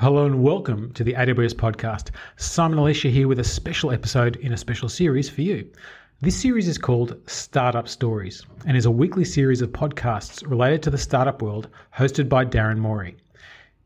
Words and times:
Hello 0.00 0.24
and 0.24 0.42
welcome 0.42 0.90
to 0.94 1.04
the 1.04 1.12
AWS 1.12 1.52
podcast. 1.52 2.08
Simon 2.36 2.78
Elisha 2.78 3.08
here 3.08 3.28
with 3.28 3.38
a 3.38 3.44
special 3.44 3.90
episode 3.90 4.36
in 4.36 4.54
a 4.54 4.56
special 4.56 4.88
series 4.88 5.28
for 5.28 5.42
you. 5.42 5.70
This 6.22 6.40
series 6.40 6.68
is 6.68 6.78
called 6.78 7.20
Startup 7.26 7.86
Stories 7.86 8.46
and 8.64 8.78
is 8.78 8.86
a 8.86 8.90
weekly 8.90 9.26
series 9.26 9.60
of 9.60 9.72
podcasts 9.72 10.42
related 10.48 10.82
to 10.84 10.90
the 10.90 10.96
startup 10.96 11.42
world 11.42 11.68
hosted 11.94 12.30
by 12.30 12.46
Darren 12.46 12.78
Morey. 12.78 13.18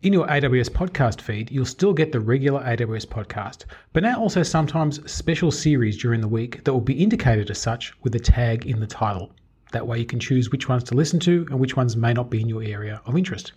In 0.03 0.13
your 0.13 0.29
AWS 0.29 0.71
podcast 0.71 1.21
feed, 1.21 1.51
you'll 1.51 1.67
still 1.67 1.93
get 1.93 2.13
the 2.13 2.21
regular 2.21 2.61
AWS 2.61 3.07
podcast, 3.07 3.65
but 3.93 4.05
now 4.05 4.21
also 4.21 4.45
sometimes 4.45 5.11
special 5.11 5.51
series 5.51 6.01
during 6.01 6.21
the 6.21 6.29
week 6.29 6.63
that 6.63 6.73
will 6.73 6.81
be 6.81 7.03
indicated 7.03 7.51
as 7.51 7.59
such 7.59 7.93
with 8.05 8.15
a 8.15 8.21
tag 8.21 8.67
in 8.67 8.79
the 8.79 8.87
title. 8.87 9.33
That 9.75 9.89
way 9.89 9.99
you 9.99 10.07
can 10.07 10.21
choose 10.21 10.53
which 10.53 10.69
ones 10.69 10.85
to 10.85 10.95
listen 10.95 11.19
to 11.19 11.49
and 11.51 11.59
which 11.59 11.77
ones 11.77 11.97
may 11.97 12.13
not 12.13 12.31
be 12.31 12.41
in 12.41 12.49
your 12.49 12.63
area 12.63 13.03
of 13.07 13.17
interest. 13.17 13.55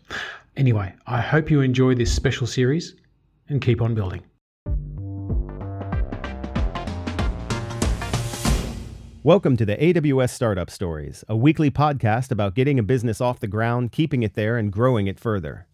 Anyway, 0.55 0.91
I 1.05 1.21
hope 1.21 1.51
you 1.51 1.61
enjoy 1.61 1.93
this 1.93 2.11
special 2.11 2.47
series 2.47 2.95
and 3.49 3.61
keep 3.61 3.83
on 3.83 3.93
building. 3.93 4.23
Welcome 9.21 9.57
to 9.57 9.65
the 9.67 9.77
AWS 9.77 10.31
Startup 10.31 10.71
Stories, 10.71 11.23
a 11.29 11.37
weekly 11.37 11.69
podcast 11.69 12.31
about 12.31 12.55
getting 12.55 12.79
a 12.79 12.83
business 12.83 13.21
off 13.21 13.39
the 13.39 13.45
ground, 13.45 13.91
keeping 13.91 14.23
it 14.23 14.33
there, 14.33 14.57
and 14.57 14.73
growing 14.73 15.05
it 15.05 15.19
further. 15.19 15.67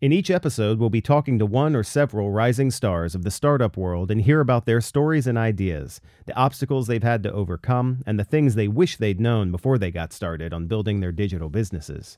In 0.00 0.12
each 0.12 0.30
episode, 0.30 0.78
we'll 0.78 0.88
be 0.88 1.02
talking 1.02 1.38
to 1.38 1.44
one 1.44 1.76
or 1.76 1.82
several 1.82 2.30
rising 2.30 2.70
stars 2.70 3.14
of 3.14 3.22
the 3.22 3.30
startup 3.30 3.76
world 3.76 4.10
and 4.10 4.22
hear 4.22 4.40
about 4.40 4.64
their 4.64 4.80
stories 4.80 5.26
and 5.26 5.36
ideas, 5.36 6.00
the 6.24 6.34
obstacles 6.34 6.86
they've 6.86 7.02
had 7.02 7.22
to 7.24 7.32
overcome, 7.32 8.02
and 8.06 8.18
the 8.18 8.24
things 8.24 8.54
they 8.54 8.66
wish 8.66 8.96
they'd 8.96 9.20
known 9.20 9.50
before 9.50 9.76
they 9.76 9.90
got 9.90 10.14
started 10.14 10.54
on 10.54 10.68
building 10.68 11.00
their 11.00 11.12
digital 11.12 11.50
businesses. 11.50 12.16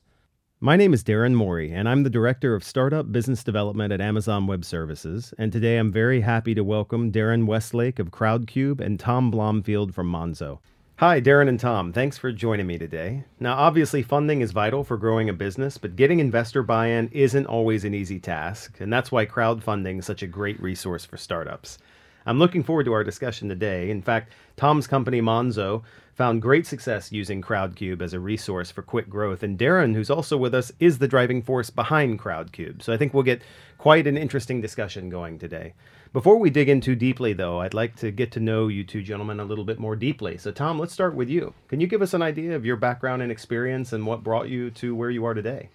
My 0.61 0.77
name 0.77 0.93
is 0.93 1.03
Darren 1.03 1.33
Morey, 1.33 1.73
and 1.73 1.89
I'm 1.89 2.03
the 2.03 2.09
Director 2.09 2.55
of 2.55 2.63
Startup 2.63 3.11
Business 3.11 3.43
Development 3.43 3.91
at 3.91 3.99
Amazon 3.99 4.47
Web 4.47 4.63
Services. 4.63 5.33
And 5.37 5.51
today 5.51 5.75
I'm 5.75 5.91
very 5.91 6.21
happy 6.21 6.55
to 6.55 6.63
welcome 6.63 7.11
Darren 7.11 7.47
Westlake 7.47 7.99
of 7.99 8.11
Crowdcube 8.11 8.79
and 8.79 8.97
Tom 8.97 9.29
Blomfield 9.29 9.93
from 9.93 10.09
Monzo. 10.09 10.59
Hi, 10.97 11.19
Darren 11.19 11.49
and 11.49 11.59
Tom. 11.59 11.91
Thanks 11.91 12.19
for 12.19 12.31
joining 12.31 12.67
me 12.67 12.77
today. 12.77 13.23
Now, 13.39 13.55
obviously, 13.55 14.03
funding 14.03 14.41
is 14.41 14.51
vital 14.51 14.83
for 14.83 14.95
growing 14.95 15.27
a 15.27 15.33
business, 15.33 15.79
but 15.79 15.95
getting 15.95 16.19
investor 16.19 16.61
buy 16.61 16.89
in 16.89 17.09
isn't 17.11 17.47
always 17.47 17.83
an 17.83 17.95
easy 17.95 18.19
task, 18.19 18.79
and 18.79 18.93
that's 18.93 19.11
why 19.11 19.25
crowdfunding 19.25 19.97
is 19.97 20.05
such 20.05 20.21
a 20.21 20.27
great 20.27 20.61
resource 20.61 21.03
for 21.03 21.17
startups. 21.17 21.79
I'm 22.27 22.37
looking 22.37 22.61
forward 22.61 22.85
to 22.85 22.93
our 22.93 23.03
discussion 23.03 23.49
today. 23.49 23.89
In 23.89 24.03
fact, 24.03 24.33
Tom's 24.55 24.85
company, 24.85 25.19
Monzo, 25.19 25.81
found 26.13 26.43
great 26.43 26.67
success 26.67 27.11
using 27.11 27.41
Crowdcube 27.41 28.03
as 28.03 28.13
a 28.13 28.19
resource 28.19 28.69
for 28.69 28.83
quick 28.83 29.09
growth, 29.09 29.41
and 29.41 29.57
Darren, 29.57 29.95
who's 29.95 30.11
also 30.11 30.37
with 30.37 30.53
us, 30.53 30.71
is 30.79 30.99
the 30.99 31.07
driving 31.07 31.41
force 31.41 31.71
behind 31.71 32.19
Crowdcube. 32.19 32.83
So 32.83 32.93
I 32.93 32.97
think 32.97 33.15
we'll 33.15 33.23
get 33.23 33.41
quite 33.79 34.05
an 34.05 34.15
interesting 34.15 34.61
discussion 34.61 35.09
going 35.09 35.39
today. 35.39 35.73
Before 36.13 36.37
we 36.37 36.51
dig 36.51 36.69
in 36.69 36.79
too 36.79 36.95
deeply, 36.95 37.33
though, 37.33 37.61
I'd 37.61 37.73
like 37.73 37.95
to 37.95 38.11
get 38.11 38.31
to 38.33 38.39
know 38.39 38.67
you 38.67 38.83
two 38.83 39.01
gentlemen 39.01 39.39
a 39.39 39.45
little 39.45 39.63
bit 39.65 39.79
more 39.79 39.95
deeply. 39.95 40.37
So, 40.37 40.51
Tom, 40.51 40.77
let's 40.77 40.93
start 40.93 41.15
with 41.15 41.27
you. 41.27 41.55
Can 41.69 41.79
you 41.79 41.87
give 41.87 42.03
us 42.03 42.13
an 42.13 42.21
idea 42.21 42.55
of 42.55 42.63
your 42.63 42.75
background 42.75 43.23
and 43.23 43.31
experience 43.31 43.93
and 43.93 44.05
what 44.05 44.23
brought 44.23 44.47
you 44.47 44.69
to 44.69 44.95
where 44.95 45.09
you 45.09 45.25
are 45.25 45.33
today? 45.33 45.69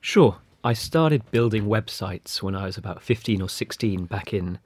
Sure. 0.00 0.36
I 0.62 0.72
started 0.72 1.28
building 1.32 1.64
websites 1.64 2.40
when 2.40 2.54
I 2.54 2.64
was 2.64 2.76
about 2.76 3.02
15 3.02 3.42
or 3.42 3.48
16 3.48 4.04
back 4.04 4.32
in 4.32 4.60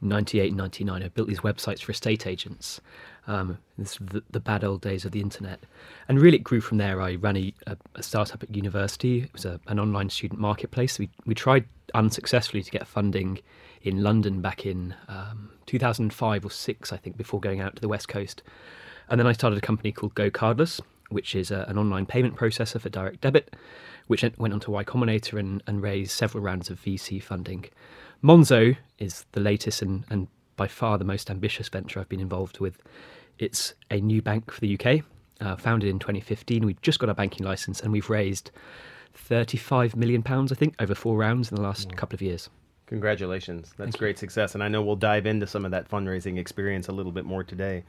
98, 0.00 0.54
99. 0.54 1.02
I 1.02 1.08
built 1.08 1.26
these 1.26 1.40
websites 1.40 1.82
for 1.82 1.90
estate 1.90 2.24
agents. 2.24 2.80
Um, 3.26 3.58
the, 3.76 4.22
the, 4.30 4.40
bad 4.40 4.62
old 4.62 4.80
days 4.80 5.04
of 5.04 5.10
the 5.10 5.20
internet. 5.20 5.60
And 6.08 6.20
really, 6.20 6.38
it 6.38 6.44
grew 6.44 6.60
from 6.60 6.78
there. 6.78 7.02
I 7.02 7.16
ran 7.16 7.36
a, 7.36 7.52
a 7.94 8.02
startup 8.02 8.42
at 8.42 8.54
university. 8.54 9.24
It 9.24 9.32
was 9.32 9.44
a, 9.44 9.60
an 9.66 9.78
online 9.78 10.08
student 10.08 10.40
marketplace. 10.40 10.98
We, 10.98 11.10
we 11.26 11.34
tried 11.34 11.66
unsuccessfully 11.92 12.62
to 12.62 12.70
get 12.70 12.86
funding 12.86 13.40
in 13.82 14.02
London 14.02 14.40
back 14.40 14.66
in 14.66 14.94
um, 15.08 15.50
2005 15.66 16.44
or 16.44 16.50
six, 16.50 16.92
I 16.92 16.96
think, 16.96 17.16
before 17.16 17.40
going 17.40 17.60
out 17.60 17.76
to 17.76 17.80
the 17.80 17.88
West 17.88 18.08
Coast. 18.08 18.42
And 19.08 19.18
then 19.18 19.26
I 19.26 19.32
started 19.32 19.58
a 19.58 19.62
company 19.62 19.92
called 19.92 20.14
GoCardless, 20.14 20.80
which 21.10 21.34
is 21.34 21.50
a, 21.50 21.64
an 21.68 21.78
online 21.78 22.06
payment 22.06 22.36
processor 22.36 22.80
for 22.80 22.88
direct 22.88 23.20
debit, 23.20 23.54
which 24.06 24.24
went 24.36 24.54
on 24.54 24.60
to 24.60 24.70
Y 24.70 24.84
Combinator 24.84 25.38
and, 25.38 25.62
and 25.66 25.82
raised 25.82 26.10
several 26.10 26.42
rounds 26.42 26.70
of 26.70 26.80
VC 26.80 27.22
funding. 27.22 27.66
Monzo 28.22 28.76
is 28.98 29.24
the 29.32 29.40
latest 29.40 29.82
and, 29.82 30.04
and 30.10 30.28
by 30.56 30.66
far 30.66 30.98
the 30.98 31.04
most 31.04 31.30
ambitious 31.30 31.68
venture 31.68 32.00
I've 32.00 32.08
been 32.08 32.20
involved 32.20 32.58
with. 32.58 32.78
It's 33.38 33.74
a 33.90 34.00
new 34.00 34.20
bank 34.20 34.50
for 34.50 34.60
the 34.60 34.78
UK, 34.78 35.04
uh, 35.40 35.56
founded 35.56 35.88
in 35.88 35.98
2015. 35.98 36.66
We've 36.66 36.82
just 36.82 36.98
got 36.98 37.08
our 37.08 37.14
banking 37.14 37.46
license 37.46 37.80
and 37.80 37.92
we've 37.92 38.10
raised 38.10 38.50
35 39.14 39.96
million 39.96 40.22
pounds, 40.22 40.52
I 40.52 40.56
think, 40.56 40.74
over 40.80 40.94
four 40.94 41.16
rounds 41.16 41.50
in 41.50 41.56
the 41.56 41.62
last 41.62 41.94
couple 41.96 42.16
of 42.16 42.22
years. 42.22 42.50
Congratulations. 42.88 43.74
That's 43.76 43.90
Thank 43.90 43.98
great 43.98 44.16
you. 44.16 44.20
success. 44.20 44.54
And 44.54 44.64
I 44.64 44.68
know 44.68 44.82
we'll 44.82 44.96
dive 44.96 45.26
into 45.26 45.46
some 45.46 45.66
of 45.66 45.70
that 45.72 45.90
fundraising 45.90 46.38
experience 46.38 46.88
a 46.88 46.92
little 46.92 47.12
bit 47.12 47.26
more 47.26 47.44
today. 47.44 47.84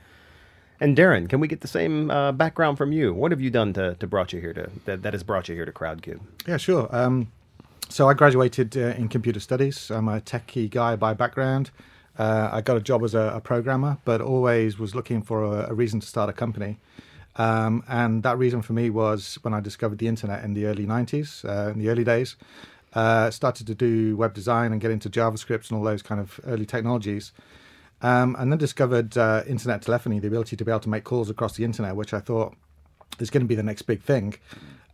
And 0.82 0.96
Darren, 0.96 1.30
can 1.30 1.40
we 1.40 1.48
get 1.48 1.62
the 1.62 1.70
same 1.70 2.12
uh, 2.12 2.34
background 2.34 2.78
from 2.78 2.92
you? 2.92 3.14
What 3.14 3.32
have 3.32 3.40
you 3.40 3.50
done 3.50 3.74
to, 3.74 3.96
to 3.96 4.08
brought 4.08 4.34
you 4.34 4.42
here 4.42 4.54
to 4.54 4.70
that, 4.86 5.02
that 5.04 5.14
has 5.14 5.24
brought 5.24 5.48
you 5.48 5.56
here 5.56 5.66
to 5.66 5.72
Crowdcube? 5.72 6.20
Yeah, 6.46 6.58
sure. 6.58 6.90
Um, 6.92 7.32
so 7.88 8.10
I 8.10 8.14
graduated 8.14 8.76
uh, 8.76 8.94
in 8.98 9.08
computer 9.08 9.40
studies. 9.40 9.90
I'm 9.90 10.10
a 10.10 10.20
techie 10.20 10.70
guy 10.70 10.98
by 10.98 11.14
background. 11.14 11.72
Uh, 12.18 12.50
I 12.52 12.60
got 12.60 12.76
a 12.76 12.82
job 12.82 13.04
as 13.04 13.16
a, 13.16 13.32
a, 13.36 13.40
programmer, 13.40 13.98
but 14.04 14.20
always 14.20 14.78
was 14.78 14.94
looking 14.94 15.22
for 15.22 15.44
a, 15.44 15.70
a 15.70 15.74
reason 15.74 16.02
to 16.02 16.08
start 16.08 16.30
a 16.30 16.34
company. 16.34 16.78
Um, 17.38 17.86
and 17.88 18.24
that 18.24 18.38
reason 18.38 18.62
for 18.62 18.74
me 18.74 18.90
was 18.90 19.40
when 19.44 19.54
I 19.54 19.62
discovered 19.62 20.00
the 20.00 20.08
internet 20.08 20.44
in 20.44 20.54
the 20.54 20.66
early 20.66 20.86
90s, 20.86 21.46
uh, 21.46 21.72
in 21.72 21.80
the 21.80 21.88
early 21.88 22.04
days 22.04 22.36
uh, 22.94 23.30
started 23.30 23.68
to 23.68 23.76
do 23.76 24.16
web 24.18 24.34
design 24.34 24.72
and 24.72 24.82
get 24.82 24.92
into 24.92 25.10
JavaScript 25.10 25.70
and 25.70 25.78
all 25.78 25.84
those 25.84 26.02
kind 26.02 26.20
of 26.20 26.40
early 26.46 26.66
technologies. 26.66 27.32
Um, 28.02 28.36
and 28.40 28.52
then 28.52 28.58
discovered 28.58 29.18
uh, 29.18 29.44
internet 29.46 29.82
telephony, 29.82 30.20
the 30.20 30.28
ability 30.28 30.56
to 30.56 30.66
be 30.66 30.72
able 30.72 30.80
to 30.82 30.90
make 30.90 31.04
calls 31.04 31.30
across 31.30 31.58
the 31.58 31.66
internet, 31.66 31.96
which 31.96 32.14
I 32.14 32.20
thought 32.20 32.56
is 33.20 33.30
going 33.30 33.42
to 33.42 33.48
be 33.48 33.56
the 33.56 33.64
next 33.64 33.84
big 33.84 34.02
thing. 34.02 34.36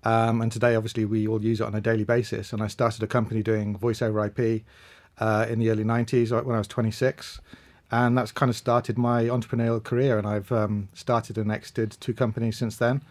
Um, 0.04 0.42
and 0.42 0.52
today, 0.52 0.76
obviously, 0.76 1.06
we 1.06 1.28
all 1.28 1.42
use 1.42 1.62
it 1.62 1.66
on 1.66 1.76
a 1.76 1.82
daily 1.82 2.04
basis. 2.04 2.52
And 2.54 2.62
I 2.62 2.68
started 2.68 3.02
a 3.04 3.08
company 3.08 3.44
doing 3.44 3.78
voice 3.78 4.02
over 4.02 4.26
IP 4.26 4.64
uh, 5.20 5.46
in 5.50 5.60
the 5.60 5.70
early 5.70 5.84
90s 5.84 6.32
when 6.44 6.56
I 6.56 6.60
was 6.60 6.68
26. 6.68 7.42
And 7.92 8.18
that's 8.18 8.32
kind 8.32 8.50
of 8.50 8.56
started 8.56 8.98
my 8.98 9.24
entrepreneurial 9.26 9.84
career. 9.84 10.18
And 10.18 10.28
I've 10.28 10.52
um, 10.52 10.90
started 10.94 11.38
and 11.38 11.52
exited 11.52 11.98
two 12.00 12.14
companies 12.14 12.58
since 12.58 12.78
then. 12.78 13.04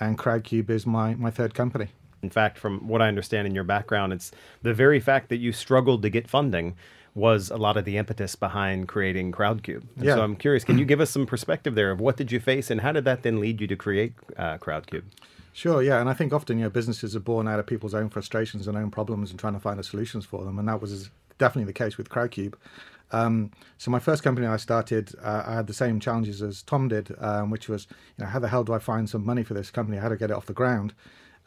And 0.00 0.18
Crowdcube 0.18 0.70
is 0.70 0.86
my, 0.86 1.14
my 1.14 1.30
third 1.30 1.54
company. 1.54 1.88
In 2.24 2.30
fact, 2.30 2.58
from 2.58 2.88
what 2.88 3.02
I 3.02 3.08
understand 3.08 3.46
in 3.46 3.54
your 3.54 3.64
background, 3.64 4.12
it's 4.12 4.32
the 4.62 4.74
very 4.74 5.00
fact 5.00 5.28
that 5.28 5.36
you 5.36 5.52
struggled 5.52 6.02
to 6.02 6.10
get 6.10 6.26
funding 6.26 6.74
was 7.14 7.50
a 7.50 7.56
lot 7.56 7.76
of 7.76 7.84
the 7.84 7.96
impetus 7.96 8.34
behind 8.34 8.88
creating 8.88 9.30
Crowdcube. 9.30 9.84
And 9.96 10.04
yeah. 10.04 10.14
So 10.16 10.22
I'm 10.22 10.34
curious, 10.34 10.64
can 10.64 10.78
you 10.78 10.84
give 10.92 11.00
us 11.00 11.10
some 11.10 11.26
perspective 11.26 11.74
there 11.74 11.90
of 11.90 12.00
what 12.00 12.16
did 12.16 12.32
you 12.32 12.40
face 12.40 12.70
and 12.70 12.80
how 12.80 12.92
did 12.92 13.04
that 13.04 13.22
then 13.22 13.38
lead 13.40 13.60
you 13.60 13.66
to 13.68 13.76
create 13.76 14.14
uh, 14.36 14.58
Crowdcube? 14.58 15.04
Sure, 15.52 15.80
yeah, 15.80 16.00
and 16.00 16.10
I 16.10 16.14
think 16.14 16.32
often 16.32 16.58
you 16.58 16.64
know 16.64 16.70
businesses 16.70 17.14
are 17.14 17.20
born 17.20 17.46
out 17.46 17.60
of 17.60 17.66
people's 17.66 17.94
own 17.94 18.08
frustrations 18.08 18.66
and 18.66 18.76
own 18.76 18.90
problems 18.90 19.30
and 19.30 19.38
trying 19.38 19.52
to 19.52 19.60
find 19.60 19.78
the 19.78 19.84
solutions 19.84 20.24
for 20.24 20.44
them, 20.44 20.58
and 20.58 20.66
that 20.66 20.80
was 20.80 21.10
definitely 21.38 21.66
the 21.66 21.72
case 21.72 21.96
with 21.96 22.08
Crowdcube. 22.08 22.54
Um, 23.12 23.52
so 23.78 23.92
my 23.92 24.00
first 24.00 24.24
company 24.24 24.48
I 24.48 24.56
started, 24.56 25.14
uh, 25.22 25.44
I 25.46 25.54
had 25.54 25.68
the 25.68 25.72
same 25.72 26.00
challenges 26.00 26.42
as 26.42 26.62
Tom 26.62 26.88
did, 26.88 27.14
um, 27.20 27.50
which 27.50 27.68
was, 27.68 27.86
you 28.18 28.24
know, 28.24 28.30
how 28.30 28.40
the 28.40 28.48
hell 28.48 28.64
do 28.64 28.72
I 28.72 28.80
find 28.80 29.08
some 29.08 29.24
money 29.24 29.44
for 29.44 29.54
this 29.54 29.70
company? 29.70 29.98
How 29.98 30.08
to 30.08 30.16
get 30.16 30.30
it 30.30 30.36
off 30.36 30.46
the 30.46 30.52
ground? 30.52 30.94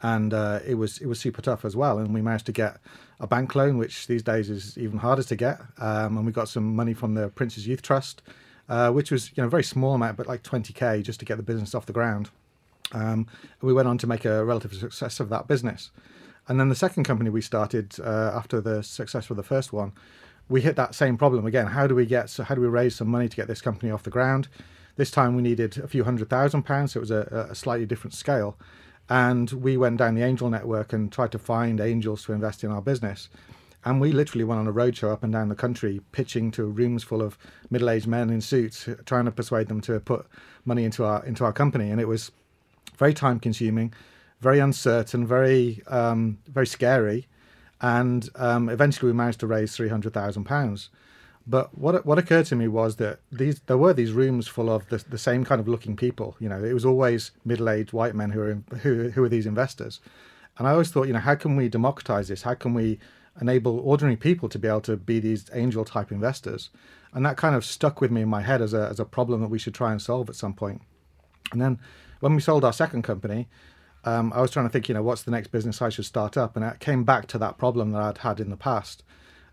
And 0.02 0.32
uh, 0.32 0.60
it 0.66 0.74
was 0.74 0.98
it 0.98 1.06
was 1.06 1.18
super 1.18 1.42
tough 1.42 1.64
as 1.64 1.74
well. 1.74 1.98
And 1.98 2.14
we 2.14 2.22
managed 2.22 2.46
to 2.46 2.52
get 2.52 2.78
a 3.20 3.26
bank 3.26 3.54
loan, 3.54 3.78
which 3.78 4.06
these 4.06 4.22
days 4.22 4.48
is 4.48 4.78
even 4.78 4.98
harder 4.98 5.22
to 5.24 5.36
get. 5.36 5.60
Um, 5.78 6.16
and 6.16 6.26
we 6.26 6.32
got 6.32 6.48
some 6.48 6.76
money 6.76 6.94
from 6.94 7.14
the 7.14 7.28
Prince's 7.28 7.66
Youth 7.66 7.82
Trust, 7.82 8.22
uh, 8.68 8.90
which 8.90 9.10
was 9.10 9.30
you 9.36 9.42
know 9.42 9.46
a 9.46 9.50
very 9.50 9.64
small 9.64 9.94
amount, 9.94 10.16
but 10.16 10.26
like 10.26 10.42
20k 10.42 11.02
just 11.02 11.18
to 11.20 11.26
get 11.26 11.36
the 11.36 11.42
business 11.42 11.74
off 11.74 11.86
the 11.86 11.92
ground. 11.92 12.30
Um, 12.92 13.26
we 13.60 13.72
went 13.72 13.88
on 13.88 13.98
to 13.98 14.06
make 14.06 14.24
a 14.24 14.44
relative 14.44 14.72
success 14.72 15.20
of 15.20 15.28
that 15.28 15.46
business. 15.46 15.90
And 16.46 16.58
then 16.58 16.70
the 16.70 16.74
second 16.74 17.04
company 17.04 17.28
we 17.28 17.42
started 17.42 17.94
uh, 18.00 18.32
after 18.34 18.60
the 18.60 18.82
success 18.82 19.28
of 19.28 19.36
the 19.36 19.42
first 19.42 19.72
one, 19.72 19.92
we 20.48 20.62
hit 20.62 20.76
that 20.76 20.94
same 20.94 21.18
problem 21.18 21.44
again. 21.44 21.66
How 21.66 21.86
do 21.86 21.94
we 21.94 22.06
get 22.06 22.30
so 22.30 22.42
how 22.44 22.54
do 22.54 22.60
we 22.60 22.68
raise 22.68 22.96
some 22.96 23.08
money 23.08 23.28
to 23.28 23.36
get 23.36 23.48
this 23.48 23.60
company 23.60 23.92
off 23.92 24.02
the 24.02 24.10
ground? 24.10 24.48
This 24.96 25.10
time 25.10 25.36
we 25.36 25.42
needed 25.42 25.78
a 25.78 25.86
few 25.86 26.04
hundred 26.04 26.30
thousand 26.30 26.62
pounds, 26.62 26.92
so 26.92 26.98
it 26.98 27.00
was 27.00 27.10
a, 27.10 27.48
a 27.50 27.54
slightly 27.54 27.86
different 27.86 28.14
scale. 28.14 28.56
And 29.08 29.50
we 29.50 29.76
went 29.76 29.98
down 29.98 30.14
the 30.14 30.22
angel 30.22 30.50
network 30.50 30.92
and 30.92 31.10
tried 31.10 31.32
to 31.32 31.38
find 31.38 31.80
angels 31.80 32.24
to 32.24 32.32
invest 32.32 32.62
in 32.62 32.70
our 32.70 32.82
business. 32.82 33.28
And 33.84 34.00
we 34.00 34.12
literally 34.12 34.44
went 34.44 34.60
on 34.60 34.66
a 34.66 34.72
roadshow 34.72 35.12
up 35.12 35.22
and 35.22 35.32
down 35.32 35.48
the 35.48 35.54
country, 35.54 36.00
pitching 36.12 36.50
to 36.52 36.64
rooms 36.64 37.04
full 37.04 37.22
of 37.22 37.38
middle-aged 37.70 38.06
men 38.06 38.28
in 38.28 38.40
suits, 38.40 38.88
trying 39.06 39.24
to 39.24 39.30
persuade 39.30 39.68
them 39.68 39.80
to 39.82 40.00
put 40.00 40.26
money 40.64 40.84
into 40.84 41.04
our 41.04 41.24
into 41.24 41.44
our 41.44 41.52
company. 41.52 41.90
And 41.90 42.00
it 42.00 42.08
was 42.08 42.32
very 42.98 43.14
time-consuming, 43.14 43.94
very 44.40 44.58
uncertain, 44.58 45.26
very 45.26 45.82
um, 45.86 46.38
very 46.48 46.66
scary. 46.66 47.28
And 47.80 48.28
um, 48.34 48.68
eventually, 48.68 49.12
we 49.12 49.16
managed 49.16 49.40
to 49.40 49.46
raise 49.46 49.74
three 49.76 49.88
hundred 49.88 50.12
thousand 50.12 50.44
pounds. 50.44 50.90
But 51.50 51.76
what 51.78 52.04
what 52.04 52.18
occurred 52.18 52.46
to 52.46 52.56
me 52.56 52.68
was 52.68 52.96
that 52.96 53.20
these 53.32 53.60
there 53.60 53.78
were 53.78 53.94
these 53.94 54.12
rooms 54.12 54.46
full 54.46 54.70
of 54.70 54.88
the, 54.90 54.98
the 55.08 55.18
same 55.18 55.44
kind 55.44 55.60
of 55.60 55.68
looking 55.68 55.96
people. 55.96 56.36
You 56.40 56.48
know, 56.48 56.62
it 56.62 56.74
was 56.74 56.84
always 56.84 57.30
middle 57.44 57.70
aged 57.70 57.92
white 57.92 58.14
men 58.14 58.30
who 58.30 58.40
are 58.40 58.54
who 58.82 59.10
who 59.10 59.24
are 59.24 59.28
these 59.28 59.46
investors, 59.46 60.00
and 60.58 60.68
I 60.68 60.72
always 60.72 60.90
thought, 60.90 61.06
you 61.06 61.14
know, 61.14 61.20
how 61.20 61.34
can 61.34 61.56
we 61.56 61.68
democratize 61.68 62.28
this? 62.28 62.42
How 62.42 62.54
can 62.54 62.74
we 62.74 62.98
enable 63.40 63.78
ordinary 63.80 64.16
people 64.16 64.48
to 64.48 64.58
be 64.58 64.68
able 64.68 64.80
to 64.82 64.96
be 64.96 65.20
these 65.20 65.46
angel 65.52 65.84
type 65.84 66.10
investors. 66.10 66.70
And 67.12 67.24
that 67.24 67.36
kind 67.36 67.54
of 67.54 67.64
stuck 67.64 68.00
with 68.00 68.10
me 68.10 68.22
in 68.22 68.28
my 68.28 68.42
head 68.42 68.60
as 68.60 68.74
a, 68.74 68.88
as 68.88 69.00
a 69.00 69.04
problem 69.04 69.40
that 69.40 69.48
we 69.48 69.58
should 69.58 69.74
try 69.74 69.92
and 69.92 70.02
solve 70.02 70.28
at 70.28 70.36
some 70.36 70.54
point. 70.54 70.82
And 71.52 71.60
then 71.60 71.78
when 72.20 72.34
we 72.34 72.40
sold 72.40 72.64
our 72.64 72.72
second 72.72 73.02
company, 73.02 73.48
um, 74.04 74.32
I 74.32 74.40
was 74.40 74.50
trying 74.50 74.66
to 74.66 74.70
think, 74.70 74.88
you 74.88 74.94
know, 74.94 75.02
what's 75.02 75.22
the 75.22 75.30
next 75.30 75.48
business 75.48 75.80
I 75.80 75.88
should 75.88 76.04
start 76.04 76.36
up? 76.36 76.56
And 76.56 76.64
it 76.64 76.80
came 76.80 77.04
back 77.04 77.26
to 77.28 77.38
that 77.38 77.58
problem 77.58 77.90
that 77.90 78.02
I'd 78.02 78.18
had 78.18 78.40
in 78.40 78.50
the 78.50 78.56
past. 78.56 79.02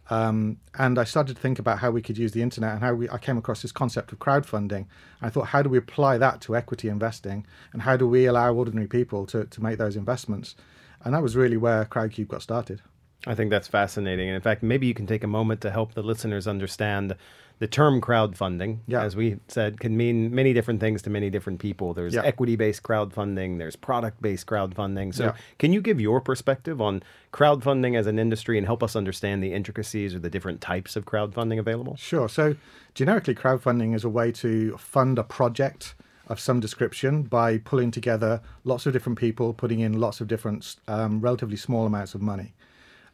Um, 0.10 0.58
and 0.78 1.00
I 1.00 1.04
started 1.04 1.36
to 1.36 1.42
think 1.42 1.58
about 1.58 1.80
how 1.80 1.90
we 1.90 2.02
could 2.02 2.18
use 2.18 2.32
the 2.32 2.42
internet 2.42 2.74
and 2.74 2.82
how 2.82 2.94
we, 2.94 3.10
I 3.10 3.18
came 3.18 3.38
across 3.38 3.62
this 3.62 3.72
concept 3.72 4.12
of 4.12 4.20
crowdfunding. 4.20 4.86
I 5.22 5.30
thought, 5.30 5.48
how 5.48 5.62
do 5.64 5.70
we 5.70 5.78
apply 5.78 6.18
that 6.20 6.42
to 6.42 6.56
equity 6.56 6.90
investing? 6.90 7.46
And 7.74 7.82
how 7.82 7.98
do 7.98 8.08
we 8.08 8.26
allow 8.26 8.54
ordinary 8.54 8.88
people 8.88 9.26
to, 9.28 9.46
to 9.46 9.64
make 9.64 9.78
those 9.78 9.96
investments? 9.96 10.56
And 11.04 11.14
that 11.14 11.24
was 11.24 11.36
really 11.36 11.58
where 11.58 11.86
Crowdcube 11.86 12.28
got 12.28 12.42
started. 12.42 12.82
I 13.28 13.34
think 13.34 13.50
that's 13.50 13.68
fascinating. 13.68 14.28
And 14.28 14.36
in 14.36 14.42
fact, 14.42 14.62
maybe 14.62 14.86
you 14.86 14.94
can 14.94 15.08
take 15.08 15.24
a 15.24 15.28
moment 15.28 15.62
to 15.62 15.72
help 15.72 15.94
the 15.94 16.04
listeners 16.04 16.48
understand 16.48 17.16
the 17.60 17.68
term 17.68 18.02
crowdfunding, 18.02 18.80
Yeah. 18.86 19.02
as 19.04 19.16
we 19.16 19.38
said, 19.48 19.80
can 19.80 19.96
mean 19.96 20.34
many 20.36 20.52
different 20.54 20.80
things 20.82 21.02
to 21.04 21.10
many 21.10 21.30
different 21.30 21.60
people. 21.60 21.94
There's 21.94 22.14
Yeah. 22.14 22.24
equity 22.24 22.56
based 22.56 22.84
crowdfunding, 22.84 23.58
there's 23.58 23.76
product 23.76 24.22
based 24.22 24.46
crowdfunding. 24.48 25.14
So, 25.14 25.26
Yeah. 25.26 25.36
can 25.58 25.72
you 25.72 25.82
give 25.82 26.02
your 26.02 26.20
perspective 26.20 26.82
on 26.82 27.02
crowdfunding 27.32 27.96
as 27.98 28.08
an 28.08 28.20
industry 28.20 28.58
and 28.58 28.66
help 28.66 28.84
us 28.84 28.96
understand 28.96 29.42
the 29.42 29.54
intricacies 29.54 30.14
or 30.14 30.20
the 30.20 30.30
different 30.30 30.60
types 30.60 30.96
of 30.96 31.06
crowdfunding 31.06 31.58
available? 31.60 31.96
Sure. 31.96 32.28
So, 32.28 32.56
generically, 32.94 33.36
crowdfunding 33.36 33.96
is 33.96 34.04
a 34.04 34.10
way 34.10 34.32
to 34.34 34.76
fund 34.78 35.18
a 35.18 35.24
project 35.24 35.96
of 36.28 36.40
some 36.40 36.60
description 36.60 37.22
by 37.24 37.58
pulling 37.60 37.92
together 37.92 38.42
lots 38.64 38.86
of 38.86 38.94
different 38.94 39.18
people, 39.20 39.54
putting 39.54 39.80
in 39.80 39.94
lots 40.00 40.20
of 40.20 40.28
different, 40.28 40.76
um, 40.88 41.22
relatively 41.22 41.56
small 41.56 41.86
amounts 41.86 42.16
of 42.16 42.22
money. 42.22 42.54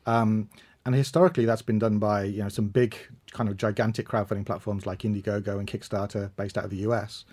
Um, 0.05 0.49
and 0.85 0.95
historically, 0.95 1.45
that's 1.45 1.61
been 1.61 1.79
done 1.79 1.99
by 1.99 2.23
you 2.23 2.43
know 2.43 2.49
some 2.49 2.67
big 2.67 2.95
kind 3.31 3.49
of 3.49 3.57
gigantic 3.57 4.07
crowdfunding 4.07 4.45
platforms 4.45 4.85
like 4.85 4.99
Indiegogo 4.99 5.59
and 5.59 5.67
Kickstarter, 5.67 6.31
based 6.35 6.57
out 6.57 6.65
of 6.65 6.71
the 6.71 6.77
US. 6.77 7.25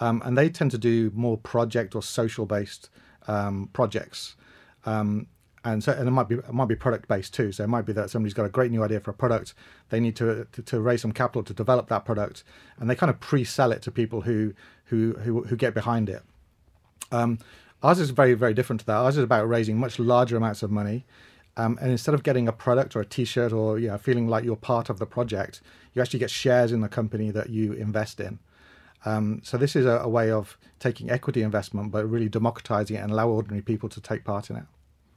Um, 0.00 0.22
and 0.24 0.38
they 0.38 0.48
tend 0.48 0.70
to 0.72 0.78
do 0.78 1.10
more 1.14 1.36
project 1.36 1.94
or 1.94 2.02
social 2.02 2.46
based 2.46 2.90
um, 3.26 3.68
projects. 3.72 4.36
Um, 4.84 5.26
and 5.64 5.82
so, 5.82 5.92
and 5.92 6.06
it 6.06 6.10
might 6.12 6.28
be 6.28 6.36
it 6.36 6.52
might 6.52 6.68
be 6.68 6.76
product 6.76 7.08
based 7.08 7.34
too. 7.34 7.52
So 7.52 7.64
it 7.64 7.68
might 7.68 7.84
be 7.84 7.92
that 7.92 8.10
somebody's 8.10 8.34
got 8.34 8.46
a 8.46 8.48
great 8.48 8.70
new 8.70 8.82
idea 8.82 9.00
for 9.00 9.10
a 9.10 9.14
product. 9.14 9.54
They 9.90 10.00
need 10.00 10.16
to 10.16 10.46
to, 10.52 10.62
to 10.62 10.80
raise 10.80 11.02
some 11.02 11.12
capital 11.12 11.42
to 11.44 11.54
develop 11.54 11.88
that 11.88 12.04
product, 12.04 12.44
and 12.78 12.88
they 12.88 12.94
kind 12.94 13.10
of 13.10 13.20
pre-sell 13.20 13.72
it 13.72 13.82
to 13.82 13.90
people 13.90 14.22
who 14.22 14.54
who 14.84 15.14
who, 15.14 15.44
who 15.44 15.56
get 15.56 15.74
behind 15.74 16.08
it. 16.08 16.22
Um, 17.10 17.38
ours 17.82 17.98
is 17.98 18.10
very 18.10 18.34
very 18.34 18.54
different 18.54 18.80
to 18.80 18.86
that. 18.86 18.96
Ours 18.96 19.16
is 19.16 19.24
about 19.24 19.48
raising 19.48 19.78
much 19.78 19.98
larger 19.98 20.36
amounts 20.36 20.62
of 20.62 20.70
money, 20.70 21.04
um, 21.58 21.76
and 21.80 21.90
instead 21.90 22.14
of 22.14 22.22
getting 22.22 22.46
a 22.46 22.52
product 22.52 22.94
or 22.96 23.00
a 23.00 23.04
T-shirt 23.04 23.52
or 23.52 23.78
you 23.78 23.88
know, 23.88 23.98
feeling 23.98 24.28
like 24.28 24.44
you're 24.44 24.56
part 24.56 24.88
of 24.88 24.98
the 24.98 25.06
project, 25.06 25.60
you 25.92 26.00
actually 26.00 26.20
get 26.20 26.30
shares 26.30 26.70
in 26.72 26.80
the 26.80 26.88
company 26.88 27.30
that 27.32 27.50
you 27.50 27.72
invest 27.72 28.20
in. 28.20 28.38
Um, 29.04 29.40
so 29.44 29.58
this 29.58 29.76
is 29.76 29.84
a, 29.84 29.98
a 29.98 30.08
way 30.08 30.30
of 30.30 30.56
taking 30.78 31.10
equity 31.10 31.42
investment, 31.42 31.90
but 31.90 32.08
really 32.08 32.28
democratizing 32.28 32.96
it 32.96 33.00
and 33.00 33.10
allow 33.10 33.28
ordinary 33.28 33.62
people 33.62 33.88
to 33.90 34.00
take 34.00 34.24
part 34.24 34.50
in 34.50 34.56
it. 34.56 34.64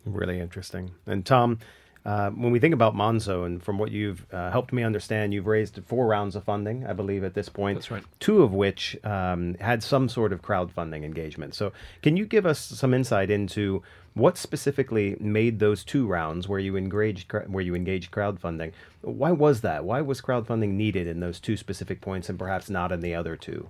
Really 0.03 0.39
interesting. 0.39 0.91
And 1.05 1.25
Tom, 1.25 1.59
uh, 2.03 2.31
when 2.31 2.51
we 2.51 2.59
think 2.59 2.73
about 2.73 2.95
Monzo, 2.95 3.45
and 3.45 3.61
from 3.61 3.77
what 3.77 3.91
you've 3.91 4.25
uh, 4.33 4.49
helped 4.49 4.73
me 4.73 4.83
understand, 4.83 5.33
you've 5.33 5.45
raised 5.45 5.79
four 5.85 6.07
rounds 6.07 6.35
of 6.35 6.43
funding, 6.43 6.85
I 6.85 6.93
believe, 6.93 7.23
at 7.23 7.35
this 7.35 7.47
point. 7.47 7.77
That's 7.77 7.91
right. 7.91 8.03
Two 8.19 8.41
of 8.41 8.53
which 8.53 8.97
um, 9.03 9.55
had 9.59 9.83
some 9.83 10.09
sort 10.09 10.33
of 10.33 10.41
crowdfunding 10.41 11.03
engagement. 11.03 11.53
So, 11.53 11.73
can 12.01 12.17
you 12.17 12.25
give 12.25 12.47
us 12.47 12.59
some 12.59 12.95
insight 12.95 13.29
into 13.29 13.83
what 14.15 14.37
specifically 14.37 15.15
made 15.19 15.59
those 15.59 15.83
two 15.83 16.07
rounds 16.07 16.47
where 16.47 16.59
you 16.59 16.75
engaged 16.75 17.31
where 17.47 17.63
you 17.63 17.75
engaged 17.75 18.09
crowdfunding? 18.09 18.71
Why 19.01 19.31
was 19.31 19.61
that? 19.61 19.85
Why 19.85 20.01
was 20.01 20.21
crowdfunding 20.21 20.69
needed 20.69 21.05
in 21.05 21.19
those 21.19 21.39
two 21.39 21.55
specific 21.55 22.01
points, 22.01 22.29
and 22.29 22.39
perhaps 22.39 22.67
not 22.67 22.91
in 22.91 23.01
the 23.01 23.13
other 23.13 23.35
two? 23.35 23.69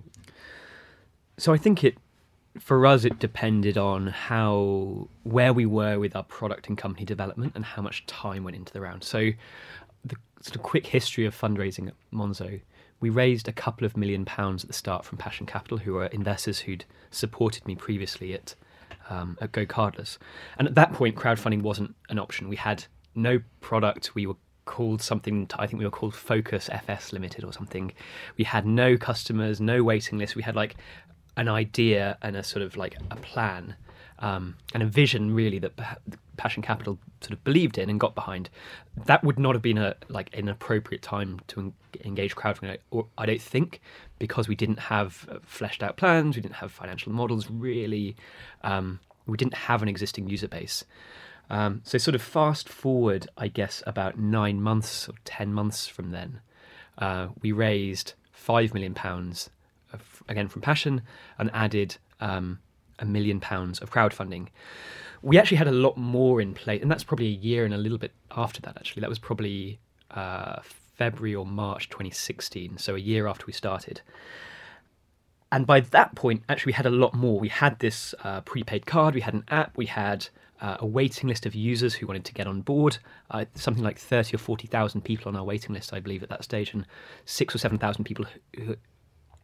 So 1.36 1.52
I 1.52 1.58
think 1.58 1.84
it, 1.84 1.98
for 2.58 2.86
us, 2.86 3.04
it 3.04 3.18
depended 3.18 3.78
on 3.78 4.08
how 4.08 5.08
where 5.22 5.52
we 5.52 5.66
were 5.66 5.98
with 5.98 6.14
our 6.14 6.24
product 6.24 6.68
and 6.68 6.76
company 6.76 7.04
development 7.04 7.52
and 7.54 7.64
how 7.64 7.82
much 7.82 8.06
time 8.06 8.44
went 8.44 8.56
into 8.56 8.72
the 8.72 8.80
round. 8.80 9.04
So, 9.04 9.30
the 10.04 10.16
sort 10.40 10.56
of 10.56 10.62
quick 10.62 10.86
history 10.86 11.24
of 11.24 11.38
fundraising 11.38 11.88
at 11.88 11.94
Monzo, 12.12 12.60
we 13.00 13.10
raised 13.10 13.48
a 13.48 13.52
couple 13.52 13.86
of 13.86 13.96
million 13.96 14.24
pounds 14.24 14.64
at 14.64 14.68
the 14.68 14.74
start 14.74 15.04
from 15.04 15.18
Passion 15.18 15.46
Capital, 15.46 15.78
who 15.78 15.94
were 15.94 16.06
investors 16.06 16.60
who'd 16.60 16.84
supported 17.10 17.66
me 17.66 17.74
previously 17.74 18.34
at 18.34 18.54
um, 19.08 19.38
at 19.40 19.52
GoCardless, 19.52 20.18
and 20.58 20.68
at 20.68 20.74
that 20.74 20.92
point, 20.92 21.16
crowdfunding 21.16 21.62
wasn't 21.62 21.94
an 22.08 22.18
option. 22.18 22.48
We 22.48 22.56
had 22.56 22.84
no 23.14 23.40
product. 23.60 24.14
We 24.14 24.26
were 24.26 24.36
called 24.64 25.02
something 25.02 25.50
I 25.58 25.66
think 25.66 25.80
we 25.80 25.84
were 25.84 25.90
called 25.90 26.14
Focus 26.14 26.68
FS 26.70 27.12
Limited 27.12 27.44
or 27.44 27.52
something. 27.52 27.92
We 28.36 28.44
had 28.44 28.66
no 28.66 28.96
customers, 28.96 29.60
no 29.60 29.82
waiting 29.82 30.18
list. 30.18 30.36
We 30.36 30.42
had 30.42 30.54
like 30.54 30.76
an 31.36 31.48
idea 31.48 32.18
and 32.22 32.36
a 32.36 32.42
sort 32.42 32.62
of 32.62 32.76
like 32.76 32.96
a 33.10 33.16
plan 33.16 33.76
um, 34.18 34.56
and 34.72 34.82
a 34.82 34.86
vision 34.86 35.34
really 35.34 35.58
that 35.58 35.72
Passion 36.36 36.62
Capital 36.62 36.98
sort 37.20 37.32
of 37.32 37.44
believed 37.44 37.76
in 37.76 37.90
and 37.90 37.98
got 37.98 38.14
behind. 38.14 38.48
That 39.06 39.22
would 39.24 39.38
not 39.38 39.54
have 39.54 39.62
been 39.62 39.78
a 39.78 39.96
like 40.08 40.34
an 40.36 40.48
appropriate 40.48 41.02
time 41.02 41.40
to 41.48 41.60
en- 41.60 41.72
engage 42.04 42.36
crowdfunding, 42.36 42.78
I 43.18 43.26
don't 43.26 43.42
think, 43.42 43.80
because 44.18 44.48
we 44.48 44.54
didn't 44.54 44.78
have 44.78 45.28
uh, 45.30 45.38
fleshed 45.42 45.82
out 45.82 45.96
plans, 45.96 46.36
we 46.36 46.42
didn't 46.42 46.56
have 46.56 46.70
financial 46.70 47.12
models 47.12 47.50
really, 47.50 48.16
um, 48.62 49.00
we 49.26 49.36
didn't 49.36 49.54
have 49.54 49.82
an 49.82 49.88
existing 49.88 50.28
user 50.28 50.48
base. 50.48 50.84
Um, 51.50 51.82
so 51.84 51.98
sort 51.98 52.14
of 52.14 52.22
fast 52.22 52.68
forward, 52.68 53.28
I 53.36 53.48
guess, 53.48 53.82
about 53.86 54.18
nine 54.18 54.62
months 54.62 55.08
or 55.08 55.14
ten 55.24 55.52
months 55.52 55.88
from 55.88 56.12
then, 56.12 56.40
uh, 56.98 57.28
we 57.42 57.50
raised 57.52 58.14
five 58.30 58.72
million 58.72 58.94
pounds 58.94 59.50
again 60.28 60.48
from 60.48 60.62
Passion 60.62 61.02
and 61.38 61.50
added 61.52 61.96
um, 62.20 62.58
a 62.98 63.04
million 63.04 63.40
pounds 63.40 63.80
of 63.80 63.90
crowdfunding. 63.90 64.48
We 65.22 65.38
actually 65.38 65.58
had 65.58 65.68
a 65.68 65.72
lot 65.72 65.96
more 65.96 66.40
in 66.40 66.54
place, 66.54 66.82
and 66.82 66.90
that's 66.90 67.04
probably 67.04 67.26
a 67.26 67.30
year 67.30 67.64
and 67.64 67.72
a 67.72 67.78
little 67.78 67.98
bit 67.98 68.12
after 68.36 68.60
that. 68.62 68.76
Actually, 68.76 69.00
that 69.00 69.08
was 69.08 69.18
probably 69.18 69.78
uh, 70.10 70.60
February 70.62 71.34
or 71.34 71.46
March 71.46 71.88
2016, 71.88 72.78
so 72.78 72.94
a 72.94 72.98
year 72.98 73.26
after 73.26 73.46
we 73.46 73.52
started. 73.52 74.00
And 75.52 75.66
by 75.66 75.80
that 75.80 76.14
point, 76.14 76.42
actually, 76.48 76.70
we 76.70 76.74
had 76.74 76.86
a 76.86 76.90
lot 76.90 77.14
more. 77.14 77.38
We 77.38 77.48
had 77.48 77.78
this 77.78 78.14
uh, 78.24 78.40
prepaid 78.40 78.86
card, 78.86 79.14
we 79.14 79.20
had 79.20 79.34
an 79.34 79.44
app, 79.48 79.76
we 79.76 79.86
had 79.86 80.28
uh, 80.62 80.76
a 80.78 80.86
waiting 80.86 81.28
list 81.28 81.44
of 81.44 81.54
users 81.54 81.94
who 81.94 82.06
wanted 82.06 82.24
to 82.24 82.32
get 82.32 82.46
on 82.46 82.62
board. 82.62 82.98
Uh, 83.30 83.44
something 83.54 83.84
like 83.84 83.98
30 83.98 84.36
or 84.36 84.38
40,000 84.38 85.02
people 85.02 85.28
on 85.28 85.36
our 85.36 85.44
waiting 85.44 85.74
list, 85.74 85.92
I 85.92 86.00
believe, 86.00 86.22
at 86.22 86.30
that 86.30 86.44
stage, 86.44 86.72
and 86.72 86.86
six 87.26 87.54
or 87.54 87.58
7,000 87.58 88.04
people 88.04 88.24
who, 88.56 88.62
who 88.64 88.76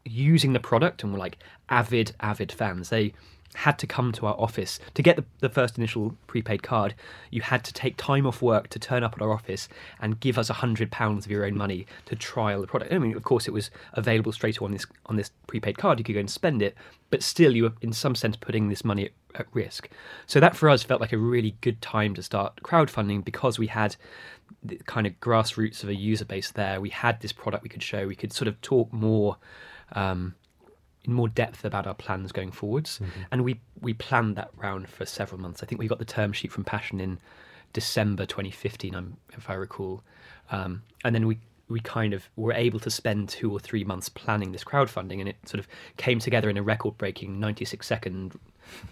using 0.08 0.52
the 0.52 0.60
product 0.60 1.02
and 1.02 1.12
were 1.12 1.18
like 1.18 1.38
avid, 1.68 2.14
avid 2.20 2.52
fans. 2.52 2.88
They 2.88 3.12
had 3.54 3.78
to 3.78 3.86
come 3.86 4.12
to 4.12 4.26
our 4.26 4.38
office 4.38 4.78
to 4.94 5.02
get 5.02 5.16
the, 5.16 5.24
the 5.40 5.48
first 5.48 5.78
initial 5.78 6.14
prepaid 6.26 6.62
card. 6.62 6.94
You 7.30 7.40
had 7.42 7.64
to 7.64 7.72
take 7.72 7.96
time 7.96 8.26
off 8.26 8.42
work 8.42 8.68
to 8.68 8.78
turn 8.78 9.02
up 9.02 9.14
at 9.14 9.22
our 9.22 9.32
office 9.32 9.68
and 10.00 10.20
give 10.20 10.38
us 10.38 10.50
a 10.50 10.54
hundred 10.54 10.90
pounds 10.90 11.24
of 11.24 11.32
your 11.32 11.44
own 11.44 11.56
money 11.56 11.86
to 12.06 12.14
trial 12.14 12.60
the 12.60 12.66
product. 12.66 12.92
I 12.92 12.98
mean, 12.98 13.16
of 13.16 13.24
course, 13.24 13.48
it 13.48 13.52
was 13.52 13.70
available 13.94 14.32
straight 14.32 14.60
on 14.60 14.72
this 14.72 14.86
on 15.06 15.16
this 15.16 15.30
prepaid 15.46 15.78
card. 15.78 15.98
You 15.98 16.04
could 16.04 16.14
go 16.14 16.20
and 16.20 16.30
spend 16.30 16.62
it, 16.62 16.76
but 17.10 17.22
still, 17.22 17.56
you 17.56 17.64
were 17.64 17.72
in 17.80 17.92
some 17.92 18.14
sense 18.14 18.36
putting 18.36 18.68
this 18.68 18.84
money 18.84 19.06
at, 19.06 19.12
at 19.34 19.46
risk. 19.52 19.88
So 20.26 20.40
that 20.40 20.54
for 20.54 20.68
us 20.68 20.82
felt 20.82 21.00
like 21.00 21.12
a 21.12 21.18
really 21.18 21.56
good 21.60 21.80
time 21.80 22.14
to 22.14 22.22
start 22.22 22.60
crowdfunding 22.62 23.24
because 23.24 23.58
we 23.58 23.68
had 23.68 23.96
the 24.62 24.76
kind 24.86 25.06
of 25.06 25.18
grassroots 25.20 25.82
of 25.82 25.88
a 25.88 25.94
user 25.94 26.24
base 26.24 26.50
there. 26.50 26.80
We 26.80 26.90
had 26.90 27.20
this 27.20 27.32
product 27.32 27.62
we 27.62 27.70
could 27.70 27.82
show. 27.82 28.06
We 28.06 28.14
could 28.14 28.32
sort 28.32 28.48
of 28.48 28.60
talk 28.60 28.92
more. 28.92 29.38
Um, 29.92 30.34
in 31.04 31.12
more 31.12 31.28
depth 31.28 31.64
about 31.64 31.86
our 31.86 31.94
plans 31.94 32.32
going 32.32 32.52
forwards. 32.52 33.00
And 33.32 33.44
we 33.44 33.60
we 33.80 33.94
planned 33.94 34.36
that 34.36 34.50
round 34.56 34.88
for 34.88 35.06
several 35.06 35.40
months. 35.40 35.62
I 35.62 35.66
think 35.66 35.80
we 35.80 35.88
got 35.88 35.98
the 35.98 36.04
term 36.04 36.32
sheet 36.32 36.52
from 36.52 36.64
Passion 36.64 37.00
in 37.00 37.18
December 37.72 38.26
2015, 38.26 38.94
um, 38.94 39.16
if 39.36 39.48
I 39.48 39.54
recall. 39.54 40.02
Um, 40.50 40.82
and 41.04 41.14
then 41.14 41.26
we 41.26 41.38
we 41.68 41.80
kind 41.80 42.14
of 42.14 42.28
were 42.36 42.52
able 42.52 42.80
to 42.80 42.90
spend 42.90 43.28
two 43.28 43.52
or 43.52 43.58
three 43.60 43.84
months 43.84 44.08
planning 44.08 44.52
this 44.52 44.64
crowdfunding, 44.64 45.20
and 45.20 45.28
it 45.28 45.36
sort 45.46 45.60
of 45.60 45.68
came 45.96 46.18
together 46.18 46.48
in 46.48 46.56
a 46.56 46.62
record-breaking 46.62 47.38
96 47.38 47.86
second 47.86 48.38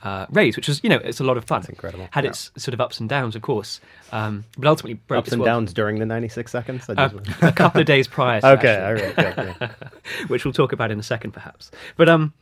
uh, 0.02 0.26
raise, 0.30 0.56
which 0.56 0.68
was 0.68 0.82
you 0.82 0.90
know 0.90 0.98
it's 0.98 1.20
a 1.20 1.24
lot 1.24 1.36
of 1.36 1.44
fun. 1.44 1.60
It's 1.60 1.68
incredible. 1.68 2.08
Had 2.10 2.24
its 2.24 2.50
sort 2.56 2.74
of 2.74 2.80
ups 2.80 3.00
and 3.00 3.08
downs, 3.08 3.36
of 3.36 3.42
course, 3.42 3.80
um, 4.12 4.44
but 4.58 4.68
ultimately 4.68 4.94
broke 4.94 5.20
Ups 5.24 5.32
and 5.32 5.40
world- 5.40 5.46
downs 5.46 5.72
during 5.72 5.98
the 5.98 6.06
96 6.06 6.50
seconds? 6.50 6.88
Uh, 6.88 7.10
a 7.42 7.52
couple 7.52 7.80
of 7.80 7.86
days 7.86 8.08
prior. 8.08 8.40
To 8.40 8.52
okay, 8.52 8.68
actually 8.74 9.06
all 9.06 9.24
right. 9.24 9.36
good, 9.36 9.56
yeah. 9.60 9.88
which 10.28 10.44
we'll 10.44 10.54
talk 10.54 10.72
about 10.72 10.90
in 10.90 10.98
a 10.98 11.02
second, 11.02 11.32
perhaps. 11.32 11.70
But 11.96 12.08
um, 12.08 12.32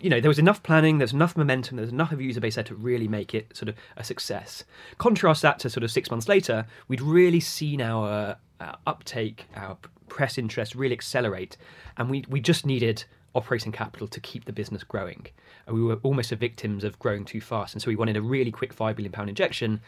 you 0.00 0.10
know, 0.10 0.20
there 0.20 0.28
was 0.28 0.38
enough 0.38 0.62
planning, 0.62 0.98
there 0.98 1.04
was 1.04 1.12
enough 1.12 1.36
momentum, 1.36 1.76
there 1.76 1.84
was 1.84 1.92
enough 1.92 2.12
of 2.12 2.20
a 2.20 2.22
user 2.22 2.40
base 2.40 2.54
there 2.54 2.64
to 2.64 2.74
really 2.74 3.08
make 3.08 3.34
it 3.34 3.56
sort 3.56 3.68
of 3.68 3.74
a 3.96 4.04
success. 4.04 4.64
Contrast 4.98 5.42
that 5.42 5.58
to 5.60 5.70
sort 5.70 5.84
of 5.84 5.90
six 5.90 6.10
months 6.10 6.28
later, 6.28 6.66
we'd 6.86 7.00
really 7.00 7.40
seen 7.40 7.80
our, 7.80 8.36
our 8.60 8.76
uptake, 8.86 9.46
our 9.54 9.76
press 10.08 10.38
interest 10.38 10.74
really 10.74 10.94
accelerate, 10.94 11.56
and 11.96 12.10
we 12.10 12.24
we 12.28 12.40
just 12.40 12.66
needed 12.66 13.04
operating 13.34 13.72
capital 13.72 14.08
to 14.08 14.20
keep 14.20 14.46
the 14.46 14.52
business 14.52 14.82
growing. 14.82 15.26
And 15.66 15.76
we 15.76 15.82
were 15.82 15.98
almost 16.02 16.30
the 16.30 16.36
victims 16.36 16.82
of 16.82 16.98
growing 16.98 17.24
too 17.24 17.40
fast, 17.40 17.74
and 17.74 17.82
so 17.82 17.88
we 17.88 17.96
wanted 17.96 18.16
a 18.16 18.22
really 18.22 18.50
quick 18.50 18.72
five 18.72 18.96
billion 18.96 19.12
pound 19.12 19.28
injection 19.28 19.80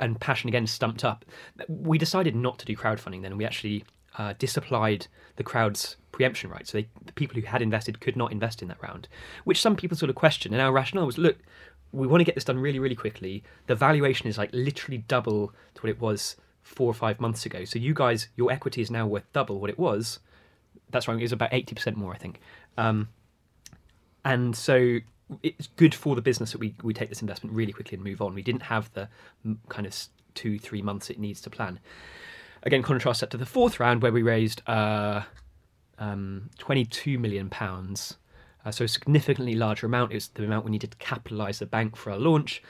and 0.00 0.20
passion 0.20 0.48
again 0.48 0.66
stumped 0.66 1.04
up. 1.04 1.24
We 1.68 1.98
decided 1.98 2.34
not 2.34 2.58
to 2.58 2.66
do 2.66 2.76
crowdfunding 2.76 3.22
then. 3.22 3.36
We 3.36 3.44
actually 3.44 3.84
uh, 4.18 4.34
disapplied 4.38 5.06
the 5.36 5.44
crowd's 5.44 5.96
preemption 6.12 6.50
rights. 6.50 6.70
So 6.70 6.78
they, 6.78 6.88
the 7.04 7.12
people 7.12 7.40
who 7.40 7.46
had 7.46 7.62
invested 7.62 8.00
could 8.00 8.16
not 8.16 8.32
invest 8.32 8.62
in 8.62 8.68
that 8.68 8.82
round, 8.82 9.08
which 9.44 9.60
some 9.60 9.76
people 9.76 9.96
sort 9.96 10.10
of 10.10 10.16
questioned. 10.16 10.54
And 10.54 10.62
our 10.62 10.72
rationale 10.72 11.06
was, 11.06 11.18
look, 11.18 11.38
we 11.92 12.06
want 12.06 12.20
to 12.20 12.24
get 12.24 12.34
this 12.34 12.44
done 12.44 12.58
really, 12.58 12.78
really 12.78 12.94
quickly. 12.94 13.42
The 13.66 13.74
valuation 13.74 14.28
is 14.28 14.38
like 14.38 14.50
literally 14.52 14.98
double 14.98 15.52
to 15.74 15.82
what 15.82 15.90
it 15.90 16.00
was 16.00 16.36
four 16.64 16.90
or 16.90 16.94
five 16.94 17.20
months 17.20 17.46
ago. 17.46 17.64
So 17.64 17.78
you 17.78 17.94
guys, 17.94 18.28
your 18.36 18.50
equity 18.50 18.82
is 18.82 18.90
now 18.90 19.06
worth 19.06 19.30
double 19.32 19.60
what 19.60 19.70
it 19.70 19.78
was. 19.78 20.18
That's 20.90 21.06
right. 21.06 21.16
It 21.16 21.22
was 21.22 21.32
about 21.32 21.52
eighty 21.52 21.74
percent 21.74 21.96
more, 21.96 22.12
I 22.12 22.18
think. 22.18 22.40
Um, 22.76 23.08
and 24.24 24.56
so 24.56 24.98
it's 25.42 25.68
good 25.76 25.94
for 25.94 26.14
the 26.16 26.22
business 26.22 26.52
that 26.52 26.58
we, 26.58 26.74
we 26.82 26.94
take 26.94 27.08
this 27.08 27.22
investment 27.22 27.54
really 27.54 27.72
quickly 27.72 27.96
and 27.96 28.04
move 28.04 28.20
on. 28.20 28.34
We 28.34 28.42
didn't 28.42 28.62
have 28.62 28.92
the 28.94 29.08
kind 29.68 29.86
of 29.86 29.96
two, 30.34 30.58
three 30.58 30.82
months 30.82 31.10
it 31.10 31.18
needs 31.18 31.40
to 31.42 31.50
plan. 31.50 31.78
Again, 32.62 32.82
contrast 32.82 33.20
that 33.20 33.30
to 33.30 33.36
the 33.36 33.46
fourth 33.46 33.78
round 33.78 34.02
where 34.02 34.12
we 34.12 34.22
raised 34.22 34.62
uh, 34.66 35.22
um, 35.98 36.50
22 36.58 37.18
million 37.18 37.50
pounds. 37.50 38.16
Uh, 38.64 38.70
so 38.70 38.84
a 38.84 38.88
significantly 38.88 39.54
larger 39.54 39.86
amount. 39.86 40.12
Was 40.12 40.28
the 40.28 40.44
amount 40.44 40.64
we 40.64 40.70
needed 40.70 40.92
to 40.92 40.96
capitalise 40.96 41.58
the 41.58 41.66
bank 41.66 41.96
for 41.96 42.10
our 42.12 42.18
launch 42.18 42.62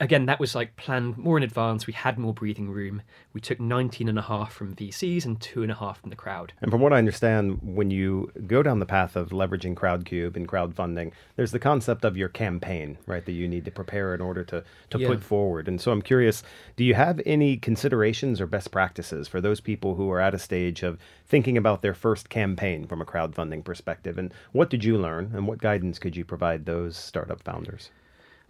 again, 0.00 0.26
that 0.26 0.40
was 0.40 0.54
like 0.54 0.76
planned 0.76 1.16
more 1.18 1.36
in 1.36 1.42
advance. 1.42 1.86
We 1.86 1.92
had 1.92 2.18
more 2.18 2.34
breathing 2.34 2.70
room. 2.70 3.02
We 3.32 3.40
took 3.40 3.60
19 3.60 4.08
and 4.08 4.18
a 4.18 4.22
half 4.22 4.52
from 4.52 4.74
VCs 4.74 5.24
and 5.24 5.40
two 5.40 5.62
and 5.62 5.72
a 5.72 5.74
half 5.74 6.00
from 6.00 6.10
the 6.10 6.16
crowd. 6.16 6.52
And 6.60 6.70
from 6.70 6.80
what 6.80 6.92
I 6.92 6.98
understand, 6.98 7.58
when 7.62 7.90
you 7.90 8.30
go 8.46 8.62
down 8.62 8.78
the 8.78 8.86
path 8.86 9.16
of 9.16 9.30
leveraging 9.30 9.74
Crowdcube 9.74 10.36
and 10.36 10.48
crowdfunding, 10.48 11.12
there's 11.36 11.52
the 11.52 11.58
concept 11.58 12.04
of 12.04 12.16
your 12.16 12.28
campaign, 12.28 12.98
right, 13.06 13.24
that 13.24 13.32
you 13.32 13.48
need 13.48 13.64
to 13.64 13.70
prepare 13.70 14.14
in 14.14 14.20
order 14.20 14.44
to, 14.44 14.64
to 14.90 14.98
yeah. 14.98 15.08
put 15.08 15.22
forward. 15.22 15.68
And 15.68 15.80
so 15.80 15.92
I'm 15.92 16.02
curious, 16.02 16.42
do 16.76 16.84
you 16.84 16.94
have 16.94 17.20
any 17.24 17.56
considerations 17.56 18.40
or 18.40 18.46
best 18.46 18.70
practices 18.70 19.28
for 19.28 19.40
those 19.40 19.60
people 19.60 19.94
who 19.94 20.10
are 20.10 20.20
at 20.20 20.34
a 20.34 20.38
stage 20.38 20.82
of 20.82 20.98
thinking 21.26 21.56
about 21.56 21.82
their 21.82 21.94
first 21.94 22.28
campaign 22.28 22.86
from 22.86 23.00
a 23.00 23.06
crowdfunding 23.06 23.64
perspective? 23.64 24.18
And 24.18 24.32
what 24.52 24.70
did 24.70 24.84
you 24.84 24.98
learn 24.98 25.32
and 25.34 25.46
what 25.46 25.58
guidance 25.58 25.98
could 25.98 26.16
you 26.16 26.24
provide 26.24 26.66
those 26.66 26.96
startup 26.96 27.42
founders? 27.42 27.90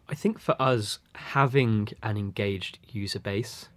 I 0.09 0.15
think 0.15 0.39
for 0.39 0.61
us, 0.61 0.99
having 1.15 1.89
an 2.03 2.17
engaged 2.17 2.79
user 2.89 3.19
base 3.19 3.69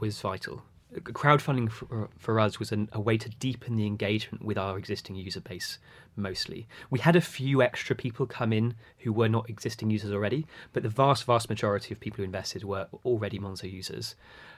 was 0.00 0.20
vital. 0.20 0.62
Crowdfunding 0.94 1.70
for, 1.70 2.08
for 2.16 2.40
us 2.40 2.58
was 2.58 2.72
an, 2.72 2.88
a 2.92 3.00
way 3.00 3.18
to 3.18 3.28
deepen 3.28 3.76
the 3.76 3.86
engagement 3.86 4.44
with 4.44 4.56
our 4.56 4.78
existing 4.78 5.16
user 5.16 5.40
base 5.40 5.78
mostly. 6.16 6.66
We 6.90 6.98
had 6.98 7.16
a 7.16 7.20
few 7.20 7.62
extra 7.62 7.94
people 7.94 8.26
come 8.26 8.52
in 8.52 8.74
who 8.98 9.12
were 9.12 9.28
not 9.28 9.48
existing 9.50 9.90
users 9.90 10.12
already, 10.12 10.46
but 10.72 10.82
the 10.82 10.88
vast, 10.88 11.24
vast 11.24 11.48
majority 11.48 11.92
of 11.92 12.00
people 12.00 12.18
who 12.18 12.24
invested 12.24 12.64
were 12.64 12.88
already 13.04 13.38
Monzo 13.38 13.70
users. 13.70 14.14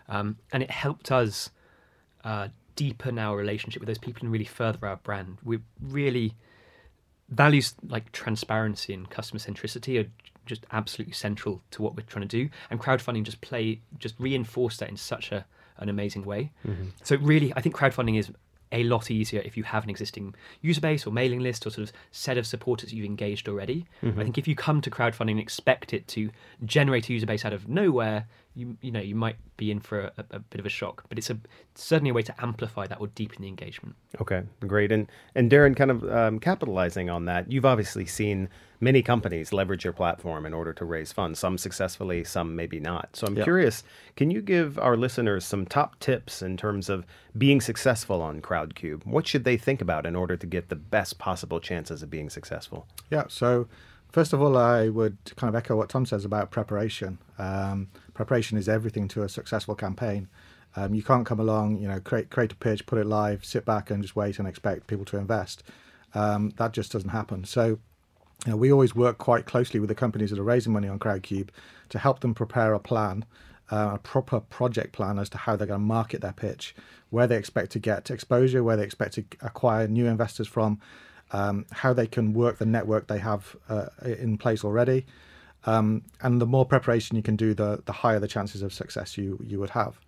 Um, 0.09 0.37
and 0.53 0.63
it 0.63 0.71
helped 0.71 1.11
us 1.11 1.51
uh, 2.25 2.49
deepen 2.77 3.19
our 3.19 3.37
relationship 3.37 3.81
with 3.81 3.89
those 3.89 3.99
people 3.99 4.23
and 4.23 4.33
really 4.33 4.45
further 4.45 4.87
our 4.87 4.97
brand. 4.97 5.39
We 5.45 5.59
really 5.81 6.35
values 7.29 7.75
like 7.87 8.11
transparency 8.13 8.93
and 8.93 9.09
customer 9.09 9.39
centricity 9.39 10.05
are 10.05 10.11
just 10.51 10.67
absolutely 10.73 11.15
central 11.15 11.63
to 11.71 11.83
what 11.83 11.97
we're 11.97 12.03
trying 12.03 12.29
to 12.29 12.37
do. 12.37 12.51
And 12.69 12.79
crowdfunding 12.79 13.23
just 13.23 13.41
play 13.41 13.81
just 13.99 14.15
reinforce 14.19 14.77
that 14.79 14.91
in 14.91 14.99
such 14.99 15.33
a 15.33 15.47
an 15.79 15.89
amazing 15.89 16.25
way. 16.25 16.53
Mm-hmm. 16.67 16.89
So 17.03 17.17
really, 17.17 17.55
I 17.57 17.63
think 17.63 17.75
crowdfunding 17.75 18.19
is 18.19 18.31
a 18.73 18.85
lot 18.85 19.11
easier 19.11 19.41
if 19.45 19.57
you 19.57 19.65
have 19.65 19.83
an 19.85 19.91
existing 19.91 20.35
user 20.61 20.81
base 20.81 21.07
or 21.07 21.13
mailing 21.13 21.41
list 21.41 21.67
or 21.67 21.71
sort 21.71 21.89
of 21.89 21.95
set 22.13 22.39
of 22.39 22.47
supporters 22.47 22.93
you've 22.93 23.07
engaged 23.07 23.49
already. 23.49 23.85
Mm-hmm. 24.03 24.21
I 24.21 24.23
think 24.23 24.39
if 24.39 24.47
you 24.47 24.55
come 24.55 24.81
to 24.83 24.91
crowdfunding 24.91 25.33
and 25.33 25.41
expect 25.41 25.93
it 25.93 26.07
to 26.09 26.31
generate 26.65 27.09
a 27.09 27.13
user 27.13 27.27
base 27.27 27.45
out 27.45 27.53
of 27.53 27.69
nowhere, 27.69 28.27
you 28.55 28.77
you 28.81 28.91
know 28.91 29.01
you 29.01 29.15
might 29.15 29.37
be 29.57 29.71
in 29.71 29.81
for 29.81 30.01
a, 30.01 30.25
a 30.31 30.39
bit 30.39 30.61
of 30.61 30.67
a 30.67 30.69
shock. 30.69 31.05
But 31.09 31.19
it's 31.19 31.31
a 31.31 31.39
certainly 31.75 32.11
a 32.11 32.15
way 32.15 32.23
to 32.23 32.35
amplify 32.43 32.87
that 32.87 33.01
or 33.01 33.09
deepen 33.09 33.43
the 33.43 33.49
engagement. 33.49 33.97
Okay, 34.21 34.43
great. 34.67 34.93
And 34.93 35.09
and 35.35 35.51
Darren, 35.51 35.75
kind 35.77 35.91
of 35.91 36.05
um, 36.11 36.39
capitalizing 36.39 37.11
on 37.11 37.25
that, 37.25 37.51
you've 37.51 37.67
obviously 37.67 38.07
seen 38.07 38.49
many 38.81 39.03
companies 39.03 39.53
leverage 39.53 39.85
your 39.85 39.93
platform 39.93 40.47
in 40.47 40.55
order 40.55 40.73
to 40.73 40.85
raise 40.85 41.13
funds. 41.13 41.39
Some 41.39 41.59
successfully, 41.59 42.25
some 42.25 42.57
maybe 42.57 42.81
not. 42.81 43.15
So 43.15 43.27
I'm 43.27 43.37
yep. 43.37 43.45
curious, 43.45 43.85
can 44.17 44.31
you 44.31 44.41
give 44.41 44.79
our 44.79 44.97
listeners 44.97 45.45
some 45.45 45.67
top 45.67 45.99
tips 46.01 46.43
in 46.43 46.57
terms 46.57 46.89
of 46.89 47.07
being 47.37 47.61
successful 47.61 48.23
on 48.23 48.41
Crowdcube? 48.41 49.07
What 49.07 49.27
should 49.27 49.45
they 49.45 49.57
think 49.57 49.81
about 49.81 50.07
in 50.07 50.17
order 50.17 50.37
to 50.37 50.47
get 50.47 50.69
the 50.69 50.77
best 50.77 51.19
possible 51.19 51.61
chances 51.61 52.03
of 52.03 52.11
being 52.11 52.31
successful? 52.31 52.87
Yeah. 53.11 53.25
So 53.29 53.69
First 54.11 54.33
of 54.33 54.43
all, 54.43 54.57
I 54.57 54.89
would 54.89 55.17
kind 55.37 55.49
of 55.49 55.55
echo 55.55 55.77
what 55.77 55.89
Tom 55.89 56.05
says 56.05 56.25
about 56.25 56.51
preparation. 56.51 57.19
Um, 57.39 57.89
preparation 58.13 58.59
is 58.59 58.69
everything 58.69 59.07
to 59.09 59.23
a 59.23 59.29
successful 59.29 59.77
campaign. 59.77 60.29
Um, 60.77 60.95
you 60.95 61.03
can't 61.03 61.25
come 61.25 61.39
along, 61.39 61.79
you 61.79 61.89
know, 61.89 62.01
create 62.01 62.31
create 62.31 62.53
a 62.53 62.57
pitch, 62.57 62.87
put 62.87 62.99
it 62.99 63.07
live, 63.07 63.45
sit 63.45 63.65
back 63.65 63.91
and 63.91 64.03
just 64.03 64.17
wait 64.17 64.39
and 64.39 64.49
expect 64.49 64.89
people 64.89 65.05
to 65.07 65.17
invest. 65.17 65.63
Um, 66.15 66.53
that 66.57 66.73
just 66.73 66.91
doesn't 66.91 67.11
happen. 67.11 67.45
So, 67.45 67.79
you 68.47 68.53
know, 68.53 68.57
we 68.57 68.73
always 68.73 68.95
work 68.95 69.19
quite 69.19 69.47
closely 69.47 69.81
with 69.81 69.89
the 69.89 69.95
companies 69.95 70.31
that 70.31 70.39
are 70.39 70.45
raising 70.45 70.73
money 70.73 70.89
on 70.89 70.99
Crowdcube 70.99 71.51
to 71.91 71.99
help 71.99 72.21
them 72.21 72.35
prepare 72.35 72.73
a 72.73 72.81
plan, 72.81 73.25
uh, 73.71 73.93
a 73.95 73.99
proper 73.99 74.41
project 74.41 74.93
plan 74.93 75.19
as 75.19 75.29
to 75.31 75.39
how 75.39 75.57
they're 75.57 75.67
going 75.67 75.81
to 75.81 75.87
market 75.87 76.21
their 76.21 76.33
pitch, 76.33 76.75
where 77.11 77.27
they 77.27 77.37
expect 77.37 77.73
to 77.73 77.79
get 77.79 78.11
exposure, 78.11 78.65
where 78.65 78.77
they 78.77 78.85
expect 78.85 79.15
to 79.15 79.25
acquire 79.43 79.87
new 79.87 80.07
investors 80.07 80.49
from, 80.49 80.81
um, 81.33 81.67
how 81.71 81.93
they 81.93 82.07
can 82.07 82.33
work 82.33 82.59
the 82.59 82.67
network 82.67 83.07
they 83.07 83.19
have 83.19 83.57
uh, 83.69 83.87
in 84.05 84.39
place 84.39 84.65
already. 84.65 85.07
Um, 85.67 86.03
and 86.23 86.41
the 86.41 86.47
more 86.47 86.65
preparation 86.65 87.17
you 87.17 87.23
can 87.23 87.37
do, 87.37 87.53
the, 87.53 87.83
the 87.85 87.93
higher 87.93 88.19
the 88.19 88.29
chances 88.29 88.63
of 88.63 88.73
success 88.73 89.19
you, 89.19 89.39
you 89.45 89.61
would 89.61 89.71
have. 89.71 90.01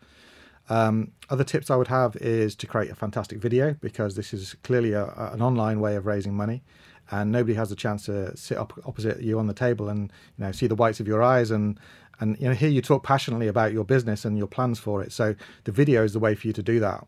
Um, 0.68 1.12
other 1.28 1.44
tips 1.44 1.70
I 1.70 1.76
would 1.76 1.88
have 1.88 2.16
is 2.16 2.54
to 2.56 2.66
create 2.66 2.90
a 2.90 2.94
fantastic 2.94 3.38
video 3.38 3.74
because 3.80 4.14
this 4.14 4.32
is 4.32 4.54
clearly 4.62 4.92
a, 4.92 5.06
an 5.32 5.42
online 5.42 5.80
way 5.80 5.96
of 5.96 6.06
raising 6.06 6.34
money, 6.34 6.62
and 7.10 7.30
nobody 7.32 7.54
has 7.54 7.70
a 7.72 7.76
chance 7.76 8.06
to 8.06 8.36
sit 8.36 8.56
up 8.56 8.72
opposite 8.86 9.20
you 9.20 9.38
on 9.38 9.46
the 9.46 9.54
table 9.54 9.88
and 9.88 10.12
you 10.38 10.44
know 10.44 10.52
see 10.52 10.66
the 10.66 10.74
whites 10.74 11.00
of 11.00 11.06
your 11.06 11.22
eyes 11.22 11.50
and 11.50 11.78
and 12.20 12.38
you 12.40 12.48
know 12.48 12.54
hear 12.54 12.70
you 12.70 12.80
talk 12.80 13.02
passionately 13.02 13.48
about 13.48 13.72
your 13.72 13.84
business 13.84 14.24
and 14.24 14.38
your 14.38 14.46
plans 14.46 14.78
for 14.78 15.02
it. 15.02 15.12
So 15.12 15.34
the 15.64 15.72
video 15.72 16.04
is 16.04 16.12
the 16.12 16.18
way 16.18 16.34
for 16.34 16.46
you 16.46 16.52
to 16.52 16.62
do 16.62 16.80
that 16.80 17.06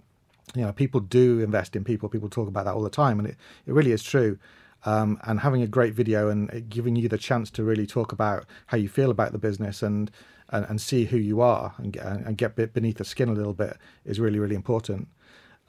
you 0.55 0.63
know, 0.63 0.73
people 0.73 1.01
do 1.01 1.41
invest 1.41 1.75
in 1.75 1.85
people. 1.85 2.09
People 2.09 2.29
talk 2.29 2.49
about 2.49 2.65
that 2.65 2.75
all 2.75 2.83
the 2.83 2.91
time, 2.91 3.19
and 3.19 3.29
it, 3.29 3.37
it 3.67 3.73
really 3.73 3.93
is 3.93 4.03
true. 4.03 4.39
Um, 4.87 5.19
and 5.25 5.41
having 5.41 5.63
a 5.63 5.67
great 5.67 5.95
video 5.95 6.29
and 6.29 6.69
giving 6.69 6.95
you 6.95 7.09
the 7.09 7.17
chance 7.17 7.51
to 7.53 7.65
really 7.65 7.87
talk 7.87 8.13
about 8.13 8.45
how 8.67 8.77
you 8.77 8.89
feel 8.89 9.11
about 9.11 9.33
the 9.33 9.39
business 9.39 9.83
and 9.83 10.11
and, 10.51 10.67
and 10.67 10.79
see 10.79 11.07
who 11.07 11.17
you 11.17 11.41
are 11.41 11.75
and 11.79 11.95
get, 11.95 12.05
and 12.05 12.37
get 12.37 12.55
beneath 12.75 12.99
the 12.99 13.05
skin 13.05 13.31
a 13.31 13.33
little 13.33 13.55
bit 13.55 13.79
is 14.05 14.21
really 14.21 14.39
really 14.39 14.55
important. 14.55 15.09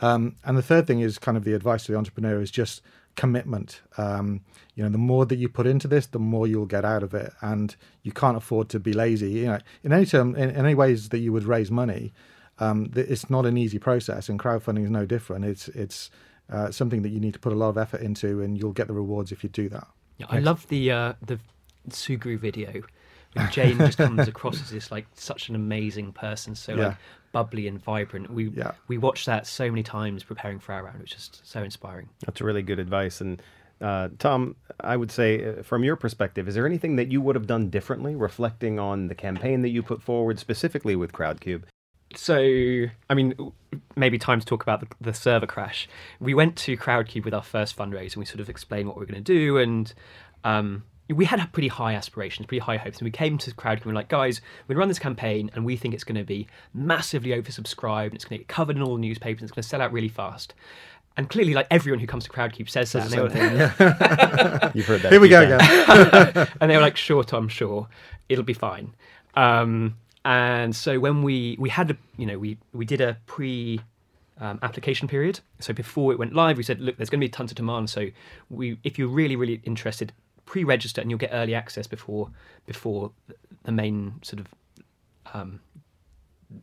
Um, 0.02 0.36
and 0.44 0.58
the 0.58 0.62
third 0.62 0.86
thing 0.86 1.00
is 1.00 1.18
kind 1.18 1.38
of 1.38 1.46
the 1.46 1.54
advice 1.54 1.86
to 1.86 1.94
the 1.94 1.98
entrepreneur 1.98 2.42
is 2.42 2.52
just 2.52 2.82
commitment. 3.16 3.82
Um, 3.98 4.42
you 4.76 4.84
know, 4.84 4.90
the 4.90 4.98
more 4.98 5.26
that 5.26 5.38
you 5.38 5.50
put 5.50 5.68
into 5.68 5.88
this, 5.88 6.08
the 6.08 6.20
more 6.20 6.48
you'll 6.48 6.66
get 6.66 6.86
out 6.86 7.04
of 7.04 7.14
it, 7.14 7.34
and 7.42 7.76
you 8.04 8.12
can't 8.12 8.38
afford 8.38 8.70
to 8.70 8.80
be 8.80 8.94
lazy. 8.94 9.32
You 9.32 9.46
know, 9.46 9.60
in 9.84 9.94
any 9.94 10.06
term, 10.06 10.36
in, 10.36 10.50
in 10.50 10.66
any 10.66 10.76
ways 10.76 11.10
that 11.10 11.20
you 11.20 11.32
would 11.32 11.46
raise 11.46 11.72
money, 11.72 12.14
um, 12.60 12.92
it's 12.96 13.30
not 13.30 13.46
an 13.46 13.58
easy 13.58 13.80
process, 13.80 14.30
and 14.30 14.40
crowdfunding 14.40 14.84
is 14.84 14.90
no 14.90 15.06
different. 15.06 15.46
It's 15.46 15.68
it's 15.70 16.10
uh, 16.50 16.72
something 16.72 17.02
that 17.02 17.10
you 17.10 17.20
need 17.20 17.34
to 17.34 17.40
put 17.40 17.54
a 17.54 17.56
lot 17.56 17.70
of 17.70 17.78
effort 17.78 18.02
into, 18.02 18.42
and 18.42 18.58
you'll 18.58 18.74
get 18.74 18.88
the 18.88 18.94
rewards 18.94 19.32
if 19.32 19.44
you 19.44 19.50
do 19.50 19.70
that. 19.70 19.88
Yeah, 20.18 20.28
I 20.30 20.40
love 20.40 20.68
the 20.68 20.92
uh, 20.92 21.14
the 21.22 21.40
Sugru 21.90 22.40
video. 22.40 22.82
When 23.34 23.52
Jane 23.52 23.78
just 23.80 23.98
comes 23.98 24.28
across 24.30 24.62
as 24.62 24.70
this 24.70 24.92
like 24.92 25.08
such 25.14 25.50
an 25.50 25.56
amazing 25.56 26.14
person, 26.14 26.56
so 26.56 26.76
yeah. 26.76 26.96
Like 27.36 27.46
bubbly 27.46 27.68
and 27.68 27.84
vibrant. 27.84 28.32
We 28.32 28.50
yeah. 28.50 28.72
we 28.88 28.98
watched 28.98 29.26
that 29.26 29.48
so 29.48 29.70
many 29.70 29.84
times 29.84 30.24
preparing 30.24 30.60
for 30.60 30.74
our 30.74 30.84
round, 30.84 31.00
which 31.00 31.16
is 31.16 31.30
so 31.44 31.64
inspiring. 31.64 32.10
That's 32.26 32.42
really 32.42 32.62
good 32.62 32.80
advice. 32.80 33.22
And 33.22 33.42
uh, 33.82 34.10
Tom, 34.20 34.56
I 34.80 34.96
would 34.98 35.12
say, 35.12 35.46
uh, 35.46 35.64
from 35.64 35.84
your 35.84 35.96
perspective, 35.96 36.48
is 36.48 36.56
there 36.56 36.66
anything 36.66 36.96
that 36.96 37.12
you 37.12 37.22
would 37.22 37.36
have 37.36 37.48
done 37.48 37.70
differently, 37.70 38.16
reflecting 38.16 38.80
on 38.80 39.08
the 39.08 39.16
campaign 39.16 39.62
that 39.64 39.70
you 39.70 39.84
put 39.84 40.02
forward, 40.02 40.40
specifically 40.40 40.96
with 40.96 41.12
Crowdcube, 41.12 41.64
so 42.18 42.86
I 43.10 43.14
mean, 43.14 43.36
maybe 43.96 44.18
time 44.18 44.40
to 44.40 44.46
talk 44.46 44.64
about 44.64 44.80
the, 44.82 44.88
the, 45.02 45.14
server 45.14 45.48
crash. 45.48 45.88
We 46.20 46.34
went 46.34 46.56
to 46.58 46.78
Crowdcube 46.78 47.26
with 47.26 47.34
our 47.34 47.44
first 47.44 47.76
fundraiser, 47.76 48.14
and 48.14 48.18
we 48.18 48.26
sort 48.26 48.40
of 48.40 48.50
explained 48.50 48.88
what 48.88 48.98
we 48.98 49.02
were 49.02 49.06
going 49.12 49.24
to 49.24 49.34
do, 49.34 49.58
and 49.58 49.94
um, 50.44 50.84
we 51.10 51.26
had 51.26 51.52
pretty 51.54 51.68
high 51.68 51.94
aspirations, 51.94 52.48
pretty 52.48 52.64
high 52.64 52.78
hopes. 52.78 52.98
And 52.98 53.06
we 53.06 53.12
came 53.12 53.38
to 53.38 53.52
Crowdcube 53.52 53.84
and 53.84 53.86
we 53.86 53.92
are 53.92 53.96
like, 53.96 54.10
guys, 54.10 54.42
we 54.68 54.76
run 54.76 54.88
this 54.88 55.00
campaign, 55.00 55.52
and 55.54 55.66
we 55.66 55.76
think 55.76 55.94
it's 55.94 56.04
going 56.04 56.18
to 56.18 56.24
be 56.24 56.48
massively 56.74 57.32
oversubscribed, 57.32 58.06
and 58.08 58.16
it's 58.16 58.26
going 58.26 58.40
to 58.40 58.44
get 58.44 58.48
covered 58.48 58.76
in 58.76 58.82
all 58.82 58.96
the 58.96 59.02
newspapers, 59.02 59.42
and 59.42 59.50
it's 59.50 59.56
going 59.56 59.64
to 59.64 59.70
sell 59.70 59.82
out 59.82 59.92
really 59.92 60.10
fast. 60.10 60.54
And 61.18 61.30
clearly, 61.30 61.54
like 61.54 61.68
everyone 61.72 62.00
who 62.00 62.08
comes 62.08 62.26
to 62.26 62.30
Crowdcube 62.30 62.70
says 62.70 62.92
that. 62.92 63.14
And 63.14 63.32
thing, 63.32 63.56
yeah. 63.56 64.72
You've 64.74 64.86
heard 64.86 65.02
that. 65.02 65.12
Here 65.12 65.22
we 65.22 65.30
go 65.30 65.44
again. 65.44 66.48
and 66.60 66.70
they 66.70 66.76
were 66.76 66.82
like, 66.82 66.98
"Sure, 66.98 67.24
Tom, 67.24 67.48
sure, 67.48 67.88
it'll 68.28 68.44
be 68.44 68.54
fine." 68.54 68.94
Um, 69.36 69.96
and 70.26 70.76
so 70.76 71.00
when 71.00 71.24
we 71.24 71.56
we 71.58 71.70
had 71.70 71.92
a, 71.92 71.98
you 72.18 72.26
know 72.26 72.38
we 72.38 72.58
we 72.74 72.84
did 72.84 73.00
a 73.00 73.18
pre 73.28 73.80
um, 74.40 74.60
application 74.62 75.08
period. 75.08 75.40
So 75.60 75.72
before 75.72 76.12
it 76.12 76.20
went 76.20 76.34
live, 76.34 76.58
we 76.58 76.64
said, 76.64 76.82
look, 76.82 76.98
there's 76.98 77.10
going 77.10 77.22
to 77.22 77.26
be 77.26 77.30
tons 77.30 77.52
of 77.52 77.56
demand. 77.56 77.90
So 77.90 78.08
we 78.50 78.78
if 78.84 79.00
you're 79.00 79.08
really 79.08 79.38
really 79.38 79.62
interested, 79.64 80.12
pre-register 80.46 81.02
and 81.02 81.10
you'll 81.10 81.18
get 81.20 81.32
early 81.34 81.56
access 81.56 81.88
before 81.88 82.30
before 82.66 83.12
the 83.64 83.72
main 83.72 84.16
sort 84.22 84.40
of 84.40 84.48
um, 85.34 85.60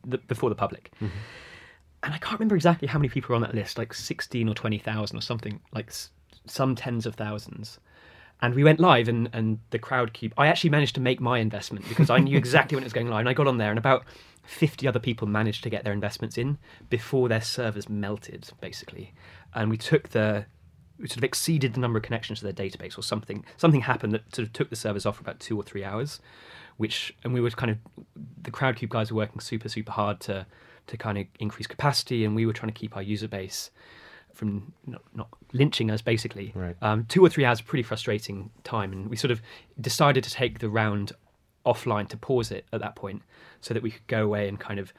the, 0.05 0.17
before 0.17 0.49
the 0.49 0.55
public. 0.55 0.91
And 2.03 2.13
I 2.13 2.17
can't 2.17 2.33
remember 2.39 2.55
exactly 2.55 2.87
how 2.87 2.99
many 2.99 3.09
people 3.09 3.29
were 3.29 3.35
on 3.35 3.41
that 3.43 3.55
list, 3.55 3.77
like 3.77 3.93
16 3.93 4.49
or 4.49 4.53
20,000 4.53 5.17
or 5.17 5.21
something, 5.21 5.61
like 5.73 5.87
s- 5.87 6.09
some 6.45 6.75
tens 6.75 7.05
of 7.05 7.15
thousands. 7.15 7.79
And 8.41 8.55
we 8.55 8.63
went 8.65 8.81
live, 8.81 9.07
and, 9.07 9.29
and 9.31 9.59
the 9.69 9.79
Crowdcube. 9.79 10.33
I 10.37 10.47
actually 10.47 10.71
managed 10.71 10.95
to 10.95 11.01
make 11.01 11.21
my 11.21 11.39
investment 11.39 11.87
because 11.87 12.09
I 12.09 12.17
knew 12.19 12.37
exactly 12.37 12.75
when 12.75 12.83
it 12.83 12.87
was 12.87 12.91
going 12.93 13.07
live. 13.07 13.21
And 13.21 13.29
I 13.29 13.33
got 13.33 13.47
on 13.47 13.57
there, 13.57 13.69
and 13.69 13.79
about 13.79 14.03
50 14.43 14.85
other 14.85 14.99
people 14.99 15.27
managed 15.29 15.63
to 15.63 15.69
get 15.69 15.85
their 15.85 15.93
investments 15.93 16.37
in 16.37 16.57
before 16.89 17.29
their 17.29 17.39
servers 17.39 17.87
melted, 17.87 18.49
basically. 18.59 19.13
And 19.53 19.69
we 19.69 19.77
took 19.77 20.09
the 20.09 20.45
sort 21.07 21.17
of 21.17 21.23
exceeded 21.23 21.73
the 21.73 21.79
number 21.79 21.97
of 21.97 22.03
connections 22.03 22.39
to 22.39 22.45
their 22.45 22.53
database 22.53 22.97
or 22.97 23.03
something. 23.03 23.43
Something 23.57 23.81
happened 23.81 24.13
that 24.13 24.35
sort 24.35 24.47
of 24.47 24.53
took 24.53 24.69
the 24.69 24.75
servers 24.75 25.05
off 25.05 25.17
for 25.17 25.21
about 25.21 25.39
two 25.39 25.57
or 25.57 25.63
three 25.63 25.83
hours, 25.83 26.19
which 26.77 27.15
and 27.23 27.33
we 27.33 27.41
were 27.41 27.49
kind 27.51 27.71
of 27.71 27.77
the 28.41 28.51
Crowdcube 28.51 28.89
guys 28.89 29.11
were 29.11 29.17
working 29.17 29.39
super 29.39 29.69
super 29.69 29.91
hard 29.91 30.19
to 30.21 30.45
to 30.87 30.97
kind 30.97 31.17
of 31.17 31.25
increase 31.39 31.67
capacity, 31.67 32.25
and 32.25 32.35
we 32.35 32.45
were 32.45 32.53
trying 32.53 32.71
to 32.71 32.77
keep 32.77 32.95
our 32.95 33.01
user 33.01 33.27
base 33.27 33.71
from 34.33 34.73
not, 34.87 35.01
not 35.13 35.27
lynching 35.53 35.91
us 35.91 36.01
basically. 36.01 36.51
Right. 36.55 36.75
Um, 36.81 37.05
two 37.07 37.23
or 37.23 37.29
three 37.29 37.45
hours, 37.45 37.61
pretty 37.61 37.83
frustrating 37.83 38.49
time, 38.63 38.91
and 38.91 39.09
we 39.09 39.15
sort 39.15 39.31
of 39.31 39.41
decided 39.79 40.23
to 40.23 40.31
take 40.31 40.59
the 40.59 40.69
round 40.69 41.11
offline 41.65 42.09
to 42.09 42.17
pause 42.17 42.51
it 42.51 42.65
at 42.73 42.81
that 42.81 42.95
point, 42.95 43.21
so 43.61 43.73
that 43.73 43.83
we 43.83 43.91
could 43.91 44.07
go 44.07 44.23
away 44.23 44.47
and 44.47 44.59
kind 44.59 44.79
of 44.79 44.93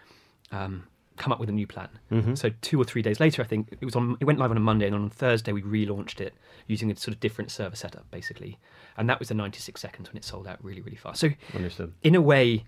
um, 0.53 0.87
come 1.17 1.33
up 1.33 1.39
with 1.39 1.49
a 1.49 1.53
new 1.53 1.67
plan. 1.67 1.89
Mm-hmm. 2.11 2.35
So 2.35 2.51
two 2.61 2.81
or 2.81 2.85
three 2.85 3.03
days 3.03 3.21
later, 3.21 3.43
I 3.43 3.47
think 3.47 3.69
it 3.81 3.85
was 3.85 3.95
on. 3.95 4.17
It 4.21 4.25
went 4.25 4.39
live 4.39 4.51
on 4.51 4.57
a 4.57 4.61
Monday, 4.61 4.87
and 4.87 4.95
on 4.95 5.11
Thursday 5.11 5.53
we 5.53 5.63
relaunched 5.63 6.21
it 6.21 6.35
using 6.67 6.91
a 6.91 6.97
sort 6.97 7.15
of 7.15 7.21
different 7.21 7.51
server 7.51 7.77
setup, 7.77 8.11
basically. 8.11 8.59
And 8.97 9.09
that 9.09 9.19
was 9.19 9.29
the 9.29 9.35
96 9.35 9.81
seconds 9.81 10.09
when 10.09 10.17
it 10.17 10.25
sold 10.25 10.47
out 10.47 10.63
really, 10.63 10.81
really 10.81 10.97
fast. 10.97 11.21
So 11.21 11.31
Understood. 11.55 11.93
in 12.03 12.15
a 12.15 12.23
way, 12.23 12.65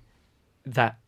that 0.66 0.98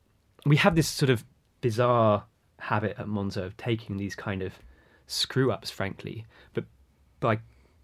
we 0.47 0.57
have 0.57 0.76
this 0.76 0.88
sort 0.88 1.11
of 1.11 1.25
bizarre 1.61 2.25
habit 2.61 2.97
at 2.99 3.07
Monzo 3.07 3.45
of 3.45 3.57
taking 3.57 3.97
these 3.97 4.14
kind 4.14 4.42
of 4.42 4.54
screw 5.07 5.50
ups, 5.50 5.71
frankly, 5.71 6.25
but 6.54 6.64
by 7.21 7.38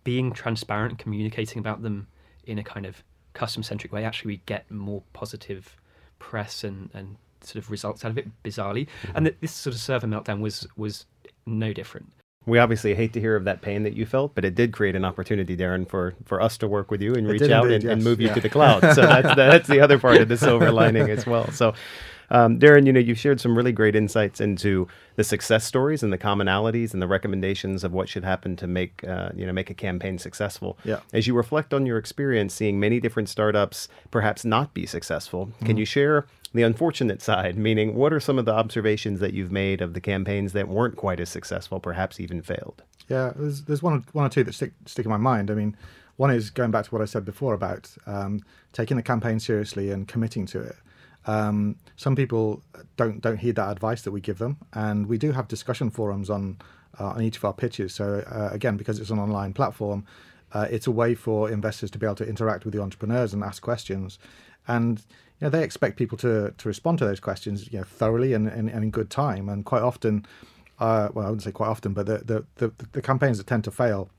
being 0.05 0.33
transparent 0.33 0.99
communicating 0.99 1.59
about 1.59 1.83
them 1.83 2.07
in 2.45 2.59
a 2.59 2.63
kind 2.63 2.87
of 2.87 3.03
custom 3.33 3.63
centric 3.63 3.93
way, 3.93 4.05
actually 4.05 4.35
we 4.35 4.43
get 4.47 4.71
more 4.71 5.03
positive 5.13 5.77
press 6.19 6.63
and, 6.63 6.91
and 6.95 7.17
sort 7.47 7.57
of 7.65 7.71
results 7.71 8.05
out 8.05 8.11
of 8.11 8.19
it 8.19 8.27
bizarrely. 8.43 8.87
And 9.15 9.27
that 9.27 9.41
this 9.41 9.53
sort 9.53 9.75
of 9.75 9.81
server 9.81 10.07
meltdown 10.07 10.41
was 10.41 10.67
was 10.77 11.07
no 11.47 11.73
different. 11.73 12.13
We 12.47 12.59
obviously 12.59 12.95
hate 12.95 13.15
to 13.15 13.21
hear 13.21 13.37
of 13.37 13.45
that 13.45 13.63
pain 13.63 13.85
that 13.85 13.95
you 13.95 14.05
felt, 14.05 14.35
but 14.35 14.45
it 14.45 14.55
did 14.55 14.71
create 14.73 14.95
an 14.95 15.05
opportunity, 15.05 15.57
Darren, 15.57 15.89
for, 15.89 16.15
for 16.27 16.43
us 16.43 16.59
to 16.59 16.69
work 16.69 16.91
with 16.91 17.01
you 17.01 17.15
and 17.15 17.27
It 17.27 17.31
reach 17.31 17.51
out 17.51 17.65
indeed, 17.65 17.85
and, 17.85 17.93
and 17.93 18.01
yes, 18.01 18.05
move 18.05 18.21
you 18.21 18.27
yeah. 18.29 18.35
to 18.35 18.41
the 18.43 18.51
cloud. 18.51 18.81
So 18.95 19.01
that's 19.03 19.35
that's 19.35 19.69
the 19.69 19.81
other 19.81 19.99
part 19.99 20.19
of 20.19 20.29
the 20.29 20.37
silver 20.37 20.71
lining 20.71 21.09
as 21.09 21.27
well. 21.27 21.51
So, 21.53 21.73
um, 22.29 22.59
Darren, 22.59 22.85
you 22.85 22.93
know, 22.93 23.01
you've 23.01 23.19
shared 23.19 23.41
some 23.41 23.57
really 23.57 23.73
great 23.73 23.97
insights 23.97 24.43
into 24.43 24.87
the 25.17 25.25
success 25.25 25.65
stories 25.65 26.03
and 26.03 26.13
the 26.13 26.19
commonalities 26.19 26.93
and 26.93 27.01
the 27.01 27.07
recommendations 27.09 27.83
of 27.83 27.93
what 27.95 28.11
should 28.11 28.25
happen 28.25 28.57
to 28.57 28.67
make 28.67 29.03
uh, 29.05 29.31
you 29.35 29.47
know 29.47 29.53
make 29.55 29.71
a 29.71 29.75
campaign 29.75 30.19
successful. 30.19 30.77
Yeah. 30.85 31.01
As 31.15 31.27
you 31.27 31.35
reflect 31.35 31.73
on 31.73 31.87
your 31.87 31.97
experience 31.97 32.53
seeing 32.53 32.79
many 32.79 33.01
different 33.01 33.31
startups 33.31 33.89
perhaps 34.11 34.45
not 34.45 34.75
be 34.75 34.85
successful, 34.85 35.47
Mm-hmm. 35.47 35.67
can 35.67 35.77
you 35.79 35.87
share 35.87 36.27
the 36.55 36.63
unfortunate 36.63 37.21
side? 37.21 37.59
Meaning, 37.59 37.95
what 37.95 38.13
are 38.13 38.21
some 38.21 38.39
of 38.39 38.45
the 38.45 38.55
observations 38.55 39.21
that 39.21 39.35
you've 39.35 39.53
made 39.53 39.83
of 39.83 39.93
the 39.93 40.01
campaigns 40.01 40.53
that 40.53 40.69
weren't 40.69 40.97
quite 40.97 41.21
as 41.21 41.29
successful, 41.29 41.81
perhaps 41.81 42.21
even 42.21 42.41
failed? 42.41 42.83
Yeah, 43.09 43.33
there's 43.37 43.63
there's 43.63 43.83
one 43.83 44.05
one 44.13 44.25
or 44.25 44.29
two 44.31 44.45
that 44.45 44.55
stick 44.55 44.73
stick 44.87 45.05
in 45.05 45.11
my 45.11 45.19
mind. 45.19 45.51
I 45.51 45.55
mean, 45.55 45.77
one 46.17 46.31
is 46.31 46.51
going 46.51 46.71
back 46.71 46.87
to 46.87 46.91
what 46.91 47.03
I 47.03 47.07
said 47.07 47.25
before 47.25 47.55
about 47.55 47.91
um, 48.07 48.41
taking 48.73 48.97
the 48.97 49.03
campaign 49.03 49.41
seriously 49.41 49.91
and 49.91 50.09
committing 50.09 50.47
to 50.47 50.61
it. 50.61 50.77
Um, 51.27 51.77
some 51.97 52.17
people 52.17 52.63
don't 52.97 53.21
don't 53.21 53.39
heed 53.39 53.57
that 53.57 53.71
advice 53.71 54.03
that 54.03 54.13
we 54.13 54.21
give 54.21 54.39
them, 54.39 54.59
and 54.73 55.07
we 55.07 55.19
do 55.19 55.33
have 55.33 55.49
discussion 55.49 55.91
forums 55.91 56.31
on 56.31 56.59
uh, 56.99 57.09
on 57.09 57.23
each 57.23 57.37
of 57.37 57.45
our 57.45 57.53
pitches. 57.53 57.95
So 57.95 58.25
uh, 58.31 58.51
again, 58.53 58.77
because 58.77 58.99
it's 58.99 59.11
an 59.11 59.19
online 59.19 59.53
platform, 59.53 60.05
uh, 60.53 60.67
it's 60.71 60.87
a 60.87 60.91
way 60.91 61.15
for 61.15 61.51
investors 61.51 61.91
to 61.91 61.99
be 61.99 62.07
able 62.07 62.17
to 62.17 62.29
interact 62.29 62.65
with 62.65 62.75
the 62.75 62.81
entrepreneurs 62.81 63.35
and 63.35 63.43
ask 63.43 63.63
questions, 63.63 64.19
and 64.67 64.99
you 64.99 65.47
know 65.47 65.51
they 65.51 65.63
expect 65.63 65.97
people 65.97 66.19
to 66.19 66.53
to 66.57 66.69
respond 66.69 66.99
to 66.99 67.05
those 67.05 67.21
questions 67.21 67.71
you 67.73 67.79
know 67.79 67.85
thoroughly 67.85 68.33
and, 68.33 68.49
and, 68.49 68.69
and 68.71 68.85
in 68.85 68.91
good 68.91 69.11
time, 69.11 69.49
and 69.49 69.65
quite 69.65 69.83
often 69.83 70.27
uh, 70.79 71.09
well, 71.15 71.27
I 71.27 71.31
wouldn't 71.31 71.45
say 71.45 71.53
quite 71.53 71.69
often, 71.69 71.93
but 71.93 72.07
the, 72.07 72.19
the, 72.19 72.45
the, 72.57 72.87
the 72.93 73.03
campaigns 73.03 73.39
that 73.39 73.47
tend 73.47 73.65
to 73.65 73.71
fail 73.71 74.11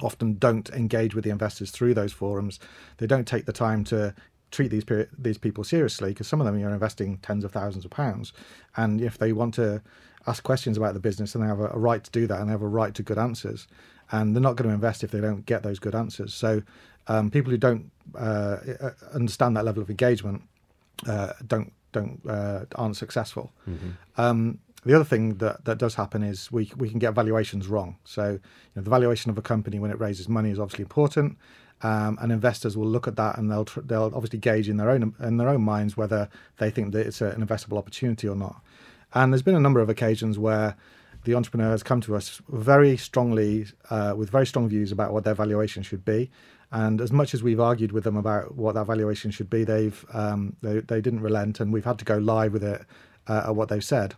often 0.00 0.34
don't 0.38 0.70
engage 0.70 1.14
with 1.14 1.24
the 1.24 1.30
investors 1.30 1.70
through 1.70 1.94
those 1.94 2.12
forums. 2.12 2.58
They 2.98 3.06
don't 3.06 3.26
take 3.26 3.46
the 3.46 3.52
time 3.52 3.84
to 3.84 4.14
treat 4.50 4.70
these 4.70 4.84
these 5.18 5.36
people 5.36 5.62
seriously 5.62 6.10
because 6.10 6.26
some 6.26 6.40
of 6.40 6.46
them 6.46 6.62
are 6.64 6.72
investing 6.72 7.18
tens 7.18 7.44
of 7.44 7.52
thousands 7.52 7.84
of 7.84 7.90
pounds, 7.90 8.32
and 8.76 9.00
if 9.00 9.18
they 9.18 9.32
want 9.32 9.54
to 9.54 9.82
ask 10.26 10.42
questions 10.42 10.76
about 10.76 10.94
the 10.94 11.00
business, 11.00 11.32
then 11.32 11.42
they 11.42 11.48
have 11.48 11.60
a, 11.60 11.68
a 11.68 11.78
right 11.78 12.04
to 12.04 12.10
do 12.10 12.26
that 12.26 12.40
and 12.40 12.48
they 12.48 12.52
have 12.52 12.62
a 12.62 12.68
right 12.68 12.94
to 12.94 13.02
good 13.02 13.18
answers. 13.18 13.66
And 14.10 14.34
they're 14.34 14.42
not 14.42 14.56
going 14.56 14.68
to 14.68 14.74
invest 14.74 15.04
if 15.04 15.10
they 15.10 15.20
don't 15.20 15.44
get 15.44 15.62
those 15.62 15.78
good 15.78 15.94
answers. 15.94 16.32
So 16.32 16.62
um, 17.08 17.30
people 17.30 17.50
who 17.50 17.58
don't 17.58 17.90
uh, 18.14 18.56
uh, 18.80 18.90
understand 19.12 19.56
that 19.56 19.64
level 19.64 19.82
of 19.82 19.90
engagement 19.90 20.42
uh, 21.06 21.32
don't 21.46 21.72
don't 21.92 22.20
uh, 22.28 22.64
aren't 22.74 22.96
successful. 22.96 23.52
Um, 24.16 24.60
the 24.84 24.94
other 24.94 25.04
thing 25.04 25.34
that, 25.38 25.64
that 25.64 25.78
does 25.78 25.96
happen 25.96 26.22
is 26.22 26.52
we 26.52 26.70
we 26.76 26.88
can 26.88 26.98
get 26.98 27.14
valuations 27.14 27.66
wrong. 27.66 27.96
So 28.04 28.24
you 28.30 28.40
know, 28.76 28.82
the 28.82 28.90
valuation 28.90 29.30
of 29.30 29.38
a 29.38 29.42
company 29.42 29.78
when 29.78 29.90
it 29.90 29.98
raises 29.98 30.28
money 30.28 30.50
is 30.50 30.58
obviously 30.58 30.82
important, 30.82 31.36
um, 31.82 32.18
and 32.20 32.30
investors 32.30 32.76
will 32.76 32.86
look 32.86 33.08
at 33.08 33.16
that 33.16 33.38
and 33.38 33.50
they'll 33.50 33.64
tr- 33.64 33.80
they'll 33.80 34.12
obviously 34.14 34.38
gauge 34.38 34.68
in 34.68 34.76
their 34.76 34.90
own 34.90 35.14
in 35.20 35.36
their 35.36 35.48
own 35.48 35.62
minds 35.62 35.96
whether 35.96 36.28
they 36.58 36.70
think 36.70 36.92
that 36.92 37.06
it's 37.06 37.20
a, 37.20 37.26
an 37.30 37.44
investable 37.46 37.78
opportunity 37.78 38.28
or 38.28 38.36
not. 38.36 38.60
And 39.14 39.32
there's 39.32 39.42
been 39.42 39.54
a 39.54 39.60
number 39.60 39.80
of 39.80 39.88
occasions 39.88 40.38
where 40.38 40.76
the 41.24 41.34
entrepreneur 41.34 41.70
has 41.70 41.82
come 41.82 42.00
to 42.02 42.14
us 42.14 42.40
very 42.48 42.96
strongly 42.96 43.66
uh, 43.90 44.14
with 44.16 44.30
very 44.30 44.46
strong 44.46 44.68
views 44.68 44.92
about 44.92 45.12
what 45.12 45.24
their 45.24 45.34
valuation 45.34 45.82
should 45.82 46.04
be. 46.04 46.30
And 46.70 47.00
as 47.00 47.10
much 47.10 47.32
as 47.32 47.42
we've 47.42 47.60
argued 47.60 47.92
with 47.92 48.04
them 48.04 48.16
about 48.16 48.54
what 48.54 48.74
that 48.74 48.86
valuation 48.86 49.30
should 49.30 49.48
be, 49.48 49.64
they've 49.64 50.04
um, 50.12 50.56
they, 50.62 50.80
they 50.80 51.00
didn't 51.00 51.20
relent, 51.20 51.60
and 51.60 51.72
we've 51.72 51.84
had 51.84 51.98
to 52.00 52.04
go 52.04 52.18
live 52.18 52.52
with 52.52 52.64
it 52.64 52.82
uh, 53.26 53.44
at 53.46 53.56
what 53.56 53.68
they've 53.68 53.84
said. 53.84 54.14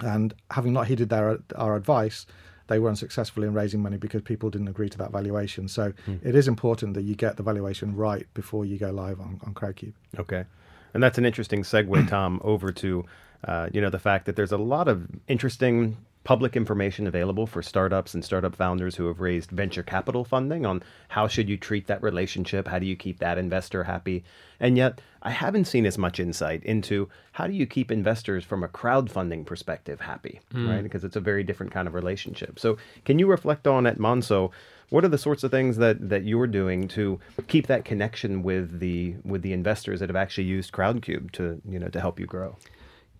And 0.00 0.34
having 0.50 0.72
not 0.72 0.88
heeded 0.88 1.08
their 1.08 1.38
our 1.54 1.76
advice, 1.76 2.26
they 2.66 2.78
were 2.80 2.88
unsuccessful 2.88 3.44
in 3.44 3.54
raising 3.54 3.80
money 3.80 3.96
because 3.96 4.22
people 4.22 4.50
didn't 4.50 4.68
agree 4.68 4.88
to 4.88 4.98
that 4.98 5.12
valuation. 5.12 5.68
So 5.68 5.92
it 6.24 6.34
is 6.34 6.48
important 6.48 6.94
that 6.94 7.02
you 7.02 7.14
get 7.14 7.36
the 7.36 7.42
valuation 7.44 7.94
right 7.94 8.26
before 8.34 8.64
you 8.64 8.78
go 8.78 8.90
live 8.90 9.20
on, 9.20 9.40
on 9.44 9.54
Crowdcube. 9.54 9.92
Okay, 10.18 10.44
and 10.92 11.02
that's 11.02 11.18
an 11.18 11.24
interesting 11.24 11.62
segue, 11.62 12.08
Tom, 12.08 12.40
over 12.42 12.72
to 12.72 13.04
uh, 13.44 13.68
you 13.72 13.80
know 13.80 13.90
the 13.90 14.00
fact 14.00 14.26
that 14.26 14.34
there's 14.34 14.52
a 14.52 14.58
lot 14.58 14.88
of 14.88 15.06
interesting 15.28 15.96
public 16.26 16.56
information 16.56 17.06
available 17.06 17.46
for 17.46 17.62
startups 17.62 18.12
and 18.12 18.24
startup 18.24 18.56
founders 18.56 18.96
who 18.96 19.06
have 19.06 19.20
raised 19.20 19.48
venture 19.52 19.84
capital 19.84 20.24
funding 20.24 20.66
on 20.66 20.82
how 21.06 21.28
should 21.28 21.48
you 21.48 21.56
treat 21.56 21.86
that 21.86 22.02
relationship, 22.02 22.66
how 22.66 22.80
do 22.80 22.84
you 22.84 22.96
keep 22.96 23.20
that 23.20 23.38
investor 23.38 23.84
happy, 23.84 24.24
and 24.58 24.76
yet 24.76 25.00
I 25.22 25.30
haven't 25.30 25.66
seen 25.66 25.86
as 25.86 25.96
much 25.96 26.18
insight 26.18 26.64
into 26.64 27.08
how 27.30 27.46
do 27.46 27.52
you 27.52 27.64
keep 27.64 27.92
investors 27.92 28.44
from 28.44 28.64
a 28.64 28.68
crowdfunding 28.68 29.46
perspective 29.46 30.00
happy, 30.00 30.40
hmm. 30.50 30.68
right? 30.68 30.82
Because 30.82 31.04
it's 31.04 31.14
a 31.14 31.20
very 31.20 31.44
different 31.44 31.70
kind 31.70 31.86
of 31.86 31.94
relationship. 31.94 32.58
So, 32.58 32.76
can 33.04 33.20
you 33.20 33.28
reflect 33.28 33.68
on 33.68 33.86
at 33.86 33.98
Monzo? 33.98 34.50
What 34.90 35.04
are 35.04 35.08
the 35.08 35.18
sorts 35.18 35.44
of 35.44 35.52
things 35.52 35.76
that, 35.76 36.08
that 36.08 36.24
you're 36.24 36.48
doing 36.48 36.88
to 36.88 37.20
keep 37.46 37.68
that 37.68 37.84
connection 37.84 38.42
with 38.42 38.80
the 38.80 39.14
with 39.24 39.42
the 39.42 39.52
investors 39.52 40.00
that 40.00 40.08
have 40.08 40.16
actually 40.16 40.48
used 40.48 40.72
Crowdcube 40.72 41.30
to 41.32 41.62
you 41.68 41.78
know 41.78 41.88
to 41.88 42.00
help 42.00 42.18
you 42.18 42.26
grow? 42.26 42.56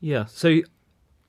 Yeah. 0.01 0.25
So 0.25 0.63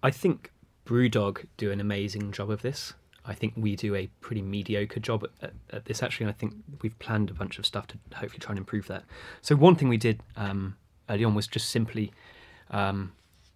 I 0.02 0.10
think 0.10 0.52
Brewdog 0.88 1.46
do 1.58 1.72
an 1.72 1.80
amazing 1.80 2.32
job 2.32 2.50
of 2.50 2.62
this. 2.62 2.94
I 3.26 3.34
think 3.34 3.54
we 3.58 3.76
do 3.76 3.94
a 3.94 4.08
pretty 4.22 4.42
mediocre 4.42 5.02
job 5.02 5.28
at, 5.42 5.52
at 5.72 5.86
this 5.86 6.02
actually, 6.02 6.26
and 6.26 6.34
I 6.34 6.38
think 6.38 6.54
we've 6.82 6.98
planned 6.98 7.30
a 7.30 7.34
bunch 7.34 7.60
of 7.60 7.66
stuff 7.66 7.86
to 7.88 7.98
hopefully 8.16 8.40
try 8.40 8.52
and 8.52 8.60
improve 8.60 8.88
that. 8.88 9.04
So 9.42 9.56
one 9.56 9.76
thing 9.76 9.90
we 9.90 9.98
did 9.98 10.22
um, 10.38 10.78
early 11.10 11.26
on 11.26 11.36
was 11.36 11.46
just 11.46 11.70
simply 11.70 12.14
um, 12.72 13.12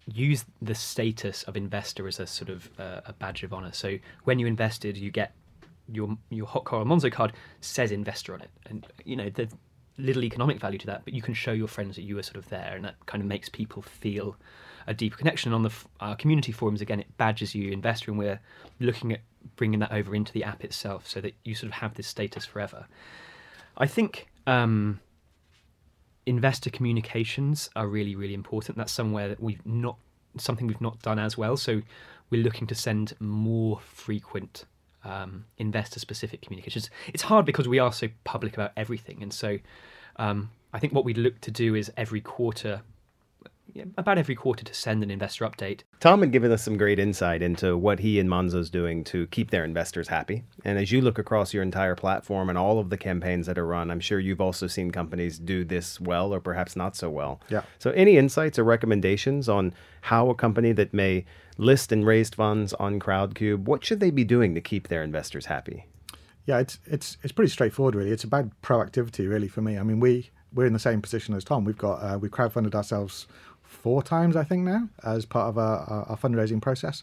use 0.06 0.44
the 0.60 0.74
status 0.74 1.42
of 1.44 1.56
investor 1.56 2.06
as 2.06 2.20
a 2.20 2.26
sort 2.26 2.50
of 2.50 2.68
uh, 2.78 3.00
a 3.06 3.14
badge 3.14 3.42
of 3.42 3.54
honor. 3.54 3.72
So 3.72 3.98
when 4.24 4.38
you 4.38 4.46
invested, 4.46 4.98
you 4.98 5.10
get 5.10 5.34
your 5.88 6.16
your 6.28 6.46
hot 6.46 6.64
car 6.64 6.84
Monzo 6.84 7.10
card 7.10 7.32
says 7.60 7.92
investor 7.92 8.34
on 8.34 8.42
it, 8.42 8.50
and 8.66 8.86
you 9.04 9.16
know 9.16 9.30
there's 9.30 9.52
little 9.96 10.24
economic 10.24 10.60
value 10.60 10.78
to 10.78 10.86
that, 10.86 11.02
but 11.04 11.14
you 11.14 11.22
can 11.22 11.34
show 11.34 11.52
your 11.52 11.68
friends 11.68 11.96
that 11.96 12.02
you 12.02 12.16
were 12.16 12.22
sort 12.22 12.36
of 12.36 12.48
there, 12.50 12.74
and 12.76 12.84
that 12.84 13.06
kind 13.06 13.22
of 13.22 13.28
makes 13.28 13.48
people 13.48 13.80
feel 13.80 14.36
a 14.86 14.94
deeper 14.94 15.16
connection. 15.16 15.52
On 15.52 15.62
the 15.62 15.72
our 16.00 16.16
community 16.16 16.52
forums, 16.52 16.80
again, 16.80 17.00
it 17.00 17.16
badges 17.16 17.54
you 17.54 17.70
investor, 17.72 18.10
and 18.10 18.18
we're 18.18 18.40
looking 18.80 19.12
at 19.12 19.20
bringing 19.56 19.80
that 19.80 19.92
over 19.92 20.14
into 20.14 20.32
the 20.32 20.44
app 20.44 20.64
itself, 20.64 21.06
so 21.06 21.20
that 21.20 21.34
you 21.44 21.54
sort 21.54 21.72
of 21.72 21.78
have 21.78 21.94
this 21.94 22.06
status 22.06 22.44
forever. 22.46 22.86
I 23.76 23.86
think 23.86 24.28
um, 24.46 25.00
investor 26.26 26.70
communications 26.70 27.70
are 27.74 27.86
really, 27.86 28.14
really 28.14 28.34
important. 28.34 28.78
That's 28.78 28.92
somewhere 28.92 29.28
that 29.28 29.40
we've 29.40 29.64
not 29.66 29.96
something 30.38 30.66
we've 30.66 30.80
not 30.80 31.02
done 31.02 31.18
as 31.18 31.36
well. 31.36 31.56
So 31.56 31.82
we're 32.30 32.42
looking 32.42 32.66
to 32.68 32.74
send 32.74 33.14
more 33.20 33.80
frequent 33.80 34.64
um, 35.04 35.44
investor-specific 35.58 36.40
communications. 36.42 36.88
It's 37.12 37.22
hard 37.24 37.44
because 37.44 37.68
we 37.68 37.78
are 37.78 37.92
so 37.92 38.08
public 38.24 38.54
about 38.54 38.72
everything, 38.76 39.22
and 39.22 39.32
so 39.32 39.58
um, 40.16 40.50
I 40.72 40.78
think 40.78 40.94
what 40.94 41.04
we'd 41.04 41.18
look 41.18 41.40
to 41.42 41.50
do 41.50 41.74
is 41.74 41.90
every 41.96 42.20
quarter 42.20 42.82
about 43.96 44.18
every 44.18 44.34
quarter 44.34 44.64
to 44.64 44.74
send 44.74 45.02
an 45.02 45.10
investor 45.10 45.48
update. 45.48 45.80
Tom 46.00 46.20
had 46.20 46.32
given 46.32 46.50
us 46.52 46.62
some 46.62 46.76
great 46.76 46.98
insight 46.98 47.42
into 47.42 47.76
what 47.76 48.00
he 48.00 48.18
and 48.18 48.28
Monzo's 48.28 48.70
doing 48.70 49.04
to 49.04 49.26
keep 49.28 49.50
their 49.50 49.64
investors 49.64 50.08
happy. 50.08 50.44
And 50.64 50.78
as 50.78 50.92
you 50.92 51.00
look 51.00 51.18
across 51.18 51.54
your 51.54 51.62
entire 51.62 51.94
platform 51.94 52.48
and 52.48 52.58
all 52.58 52.78
of 52.78 52.90
the 52.90 52.96
campaigns 52.96 53.46
that 53.46 53.58
are 53.58 53.66
run, 53.66 53.90
I'm 53.90 54.00
sure 54.00 54.18
you've 54.18 54.40
also 54.40 54.66
seen 54.66 54.90
companies 54.90 55.38
do 55.38 55.64
this 55.64 56.00
well 56.00 56.32
or 56.32 56.40
perhaps 56.40 56.76
not 56.76 56.96
so 56.96 57.10
well. 57.10 57.40
Yeah. 57.48 57.62
So, 57.78 57.90
any 57.92 58.16
insights 58.16 58.58
or 58.58 58.64
recommendations 58.64 59.48
on 59.48 59.74
how 60.02 60.30
a 60.30 60.34
company 60.34 60.72
that 60.72 60.92
may 60.92 61.24
list 61.58 61.92
and 61.92 62.06
raise 62.06 62.30
funds 62.30 62.72
on 62.74 62.98
Crowdcube, 62.98 63.64
what 63.64 63.84
should 63.84 64.00
they 64.00 64.10
be 64.10 64.24
doing 64.24 64.54
to 64.54 64.60
keep 64.60 64.88
their 64.88 65.02
investors 65.02 65.46
happy? 65.46 65.86
Yeah, 66.46 66.58
it's 66.58 66.78
it's 66.86 67.16
it's 67.22 67.32
pretty 67.32 67.50
straightforward, 67.50 67.94
really. 67.94 68.10
It's 68.10 68.24
about 68.24 68.50
proactivity, 68.62 69.28
really, 69.28 69.48
for 69.48 69.62
me. 69.62 69.78
I 69.78 69.82
mean, 69.82 70.00
we 70.00 70.30
we're 70.52 70.66
in 70.66 70.72
the 70.72 70.78
same 70.78 71.00
position 71.00 71.34
as 71.34 71.44
Tom. 71.44 71.64
We've 71.64 71.78
got 71.78 71.96
uh, 72.02 72.18
we 72.18 72.28
crowdfunded 72.28 72.74
ourselves 72.74 73.26
four 73.72 74.02
times, 74.02 74.36
I 74.36 74.44
think, 74.44 74.62
now 74.64 74.88
as 75.02 75.24
part 75.24 75.48
of 75.48 75.58
our, 75.58 76.06
our, 76.08 76.16
fundraising 76.16 76.60
process, 76.60 77.02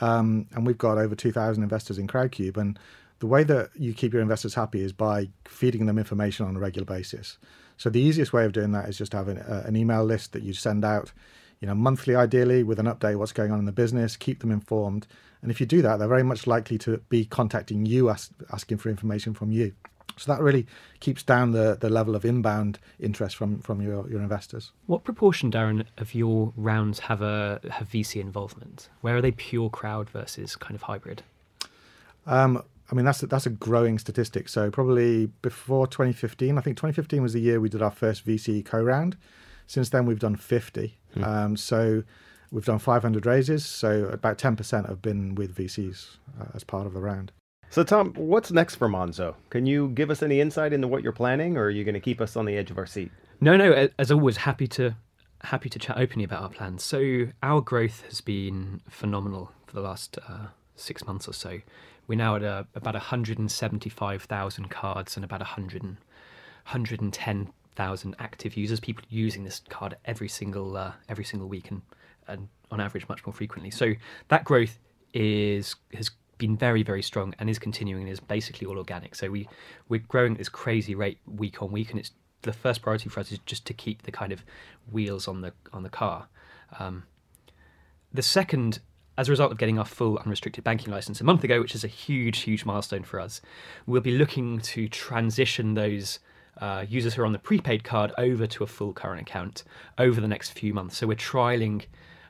um, 0.00 0.46
and 0.52 0.66
we've 0.66 0.78
got 0.78 0.98
over 0.98 1.14
two 1.14 1.32
thousand 1.32 1.62
investors 1.62 1.98
in 1.98 2.06
Crowdcube. 2.06 2.56
And 2.56 2.78
the 3.20 3.26
way 3.26 3.44
that 3.44 3.70
you 3.74 3.94
keep 3.94 4.12
your 4.12 4.22
investors 4.22 4.54
happy 4.54 4.82
is 4.82 4.92
by 4.92 5.28
feeding 5.44 5.86
them 5.86 5.98
information 5.98 6.46
on 6.46 6.56
a 6.56 6.58
regular 6.58 6.86
basis. 6.86 7.38
So 7.76 7.88
the 7.88 8.00
easiest 8.00 8.32
way 8.32 8.44
of 8.44 8.52
doing 8.52 8.72
that 8.72 8.88
is 8.88 8.98
just 8.98 9.12
having 9.12 9.38
a, 9.38 9.62
an 9.66 9.76
email 9.76 10.04
list 10.04 10.32
that 10.32 10.42
you 10.42 10.52
send 10.52 10.84
out, 10.84 11.12
you 11.60 11.66
know, 11.68 11.74
monthly 11.74 12.14
ideally 12.14 12.62
with 12.62 12.78
an 12.78 12.86
update 12.86 13.16
what's 13.16 13.32
going 13.32 13.52
on 13.52 13.58
in 13.58 13.64
the 13.64 13.72
business. 13.72 14.16
Keep 14.16 14.40
them 14.40 14.50
informed, 14.50 15.06
and 15.42 15.50
if 15.50 15.60
you 15.60 15.66
do 15.66 15.80
that, 15.82 15.98
they're 15.98 16.08
very 16.08 16.24
much 16.24 16.46
likely 16.46 16.78
to 16.78 16.98
be 17.08 17.24
contacting 17.24 17.86
you, 17.86 18.10
ask, 18.10 18.32
asking 18.52 18.78
for 18.78 18.90
information 18.90 19.32
from 19.32 19.52
you. 19.52 19.72
So 20.20 20.32
that 20.32 20.42
really 20.42 20.66
keeps 21.00 21.22
down 21.22 21.52
the, 21.52 21.78
the 21.80 21.88
level 21.88 22.14
of 22.14 22.24
inbound 22.26 22.78
interest 22.98 23.36
from, 23.36 23.60
from 23.60 23.80
your, 23.80 24.08
your 24.10 24.20
investors. 24.20 24.72
What 24.86 25.02
proportion, 25.02 25.50
Darren, 25.50 25.86
of 25.96 26.14
your 26.14 26.52
rounds 26.56 26.98
have 27.00 27.22
a 27.22 27.60
have 27.70 27.88
VC 27.88 28.20
involvement? 28.20 28.90
Where 29.00 29.16
are 29.16 29.22
they 29.22 29.30
pure 29.30 29.70
crowd 29.70 30.10
versus 30.10 30.56
kind 30.56 30.74
of 30.74 30.82
hybrid? 30.82 31.22
Um, 32.26 32.62
I 32.90 32.94
mean, 32.94 33.06
that's 33.06 33.22
a, 33.22 33.26
that's 33.26 33.46
a 33.46 33.50
growing 33.50 33.98
statistic. 33.98 34.50
So 34.50 34.70
probably 34.70 35.26
before 35.40 35.86
2015, 35.86 36.58
I 36.58 36.60
think 36.60 36.76
2015 36.76 37.22
was 37.22 37.32
the 37.32 37.40
year 37.40 37.58
we 37.58 37.70
did 37.70 37.80
our 37.80 37.90
first 37.90 38.26
VC 38.26 38.62
co-round. 38.62 39.16
Since 39.66 39.88
then, 39.88 40.04
we've 40.04 40.18
done 40.18 40.36
50. 40.36 40.98
Hmm. 41.14 41.24
Um, 41.24 41.56
so 41.56 42.02
we've 42.50 42.64
done 42.64 42.78
500 42.78 43.24
raises. 43.24 43.64
So 43.64 44.04
about 44.06 44.36
10% 44.36 44.86
have 44.86 45.00
been 45.00 45.34
with 45.34 45.54
VCs 45.56 46.16
uh, 46.38 46.46
as 46.54 46.64
part 46.64 46.86
of 46.86 46.92
the 46.92 47.00
round. 47.00 47.32
So, 47.72 47.84
Tom, 47.84 48.14
what's 48.14 48.50
next 48.50 48.74
for 48.74 48.88
Monzo? 48.88 49.36
Can 49.48 49.64
you 49.64 49.90
give 49.90 50.10
us 50.10 50.24
any 50.24 50.40
insight 50.40 50.72
into 50.72 50.88
what 50.88 51.04
you're 51.04 51.12
planning, 51.12 51.56
or 51.56 51.66
are 51.66 51.70
you 51.70 51.84
going 51.84 51.94
to 51.94 52.00
keep 52.00 52.20
us 52.20 52.34
on 52.34 52.44
the 52.44 52.56
edge 52.56 52.72
of 52.72 52.78
our 52.78 52.86
seat? 52.86 53.12
No, 53.40 53.56
no. 53.56 53.88
As 53.96 54.10
always, 54.10 54.38
happy 54.38 54.66
to 54.68 54.96
happy 55.42 55.70
to 55.70 55.78
chat 55.78 55.96
openly 55.96 56.24
about 56.24 56.42
our 56.42 56.48
plans. 56.48 56.82
So, 56.82 57.28
our 57.44 57.60
growth 57.60 58.02
has 58.08 58.20
been 58.20 58.80
phenomenal 58.88 59.52
for 59.68 59.74
the 59.74 59.82
last 59.82 60.18
uh, 60.28 60.48
six 60.74 61.06
months 61.06 61.28
or 61.28 61.32
so. 61.32 61.60
We're 62.08 62.18
now 62.18 62.34
at 62.34 62.42
about 62.74 62.94
175,000 62.94 64.68
cards 64.68 65.14
and 65.14 65.24
about 65.24 65.38
100 65.38 65.82
110,000 65.82 68.16
active 68.18 68.56
users. 68.56 68.80
People 68.80 69.04
using 69.08 69.44
this 69.44 69.60
card 69.68 69.96
every 70.06 70.28
single 70.28 70.76
uh, 70.76 70.94
every 71.08 71.24
single 71.24 71.48
week, 71.48 71.70
and, 71.70 71.82
and 72.26 72.48
on 72.72 72.80
average, 72.80 73.08
much 73.08 73.24
more 73.24 73.32
frequently. 73.32 73.70
So 73.70 73.92
that 74.26 74.42
growth 74.42 74.80
is 75.14 75.76
has 75.94 76.10
been 76.40 76.56
very 76.56 76.82
very 76.82 77.02
strong 77.02 77.32
and 77.38 77.48
is 77.48 77.60
continuing 77.60 78.02
and 78.02 78.12
is 78.12 78.18
basically 78.18 78.66
all 78.66 78.78
organic. 78.78 79.14
So 79.14 79.30
we 79.30 79.48
we're 79.88 80.00
growing 80.00 80.32
at 80.32 80.38
this 80.38 80.48
crazy 80.48 80.96
rate 80.96 81.18
week 81.26 81.62
on 81.62 81.70
week, 81.70 81.90
and 81.90 82.00
it's 82.00 82.10
the 82.42 82.52
first 82.52 82.82
priority 82.82 83.08
for 83.08 83.20
us 83.20 83.30
is 83.30 83.38
just 83.46 83.66
to 83.66 83.74
keep 83.74 84.02
the 84.02 84.10
kind 84.10 84.32
of 84.32 84.42
wheels 84.90 85.28
on 85.28 85.42
the 85.42 85.52
on 85.72 85.84
the 85.84 85.90
car. 85.90 86.26
Um, 86.80 87.04
the 88.12 88.22
second, 88.22 88.80
as 89.16 89.28
a 89.28 89.30
result 89.30 89.52
of 89.52 89.58
getting 89.58 89.78
our 89.78 89.84
full 89.84 90.18
unrestricted 90.18 90.64
banking 90.64 90.92
license 90.92 91.20
a 91.20 91.24
month 91.24 91.44
ago, 91.44 91.60
which 91.60 91.74
is 91.74 91.84
a 91.84 91.88
huge 91.88 92.40
huge 92.40 92.64
milestone 92.64 93.04
for 93.04 93.20
us, 93.20 93.40
we'll 93.86 94.00
be 94.00 94.16
looking 94.18 94.58
to 94.60 94.88
transition 94.88 95.74
those. 95.74 96.18
Uh, 96.60 96.84
users 96.86 97.14
who 97.14 97.22
are 97.22 97.26
on 97.26 97.32
the 97.32 97.38
prepaid 97.38 97.84
card 97.84 98.12
over 98.18 98.46
to 98.46 98.62
a 98.62 98.66
full 98.66 98.92
current 98.92 99.22
account 99.22 99.62
over 99.96 100.20
the 100.20 100.28
next 100.28 100.50
few 100.50 100.74
months. 100.74 100.98
So 100.98 101.06
we're 101.06 101.16
trialing 101.16 101.86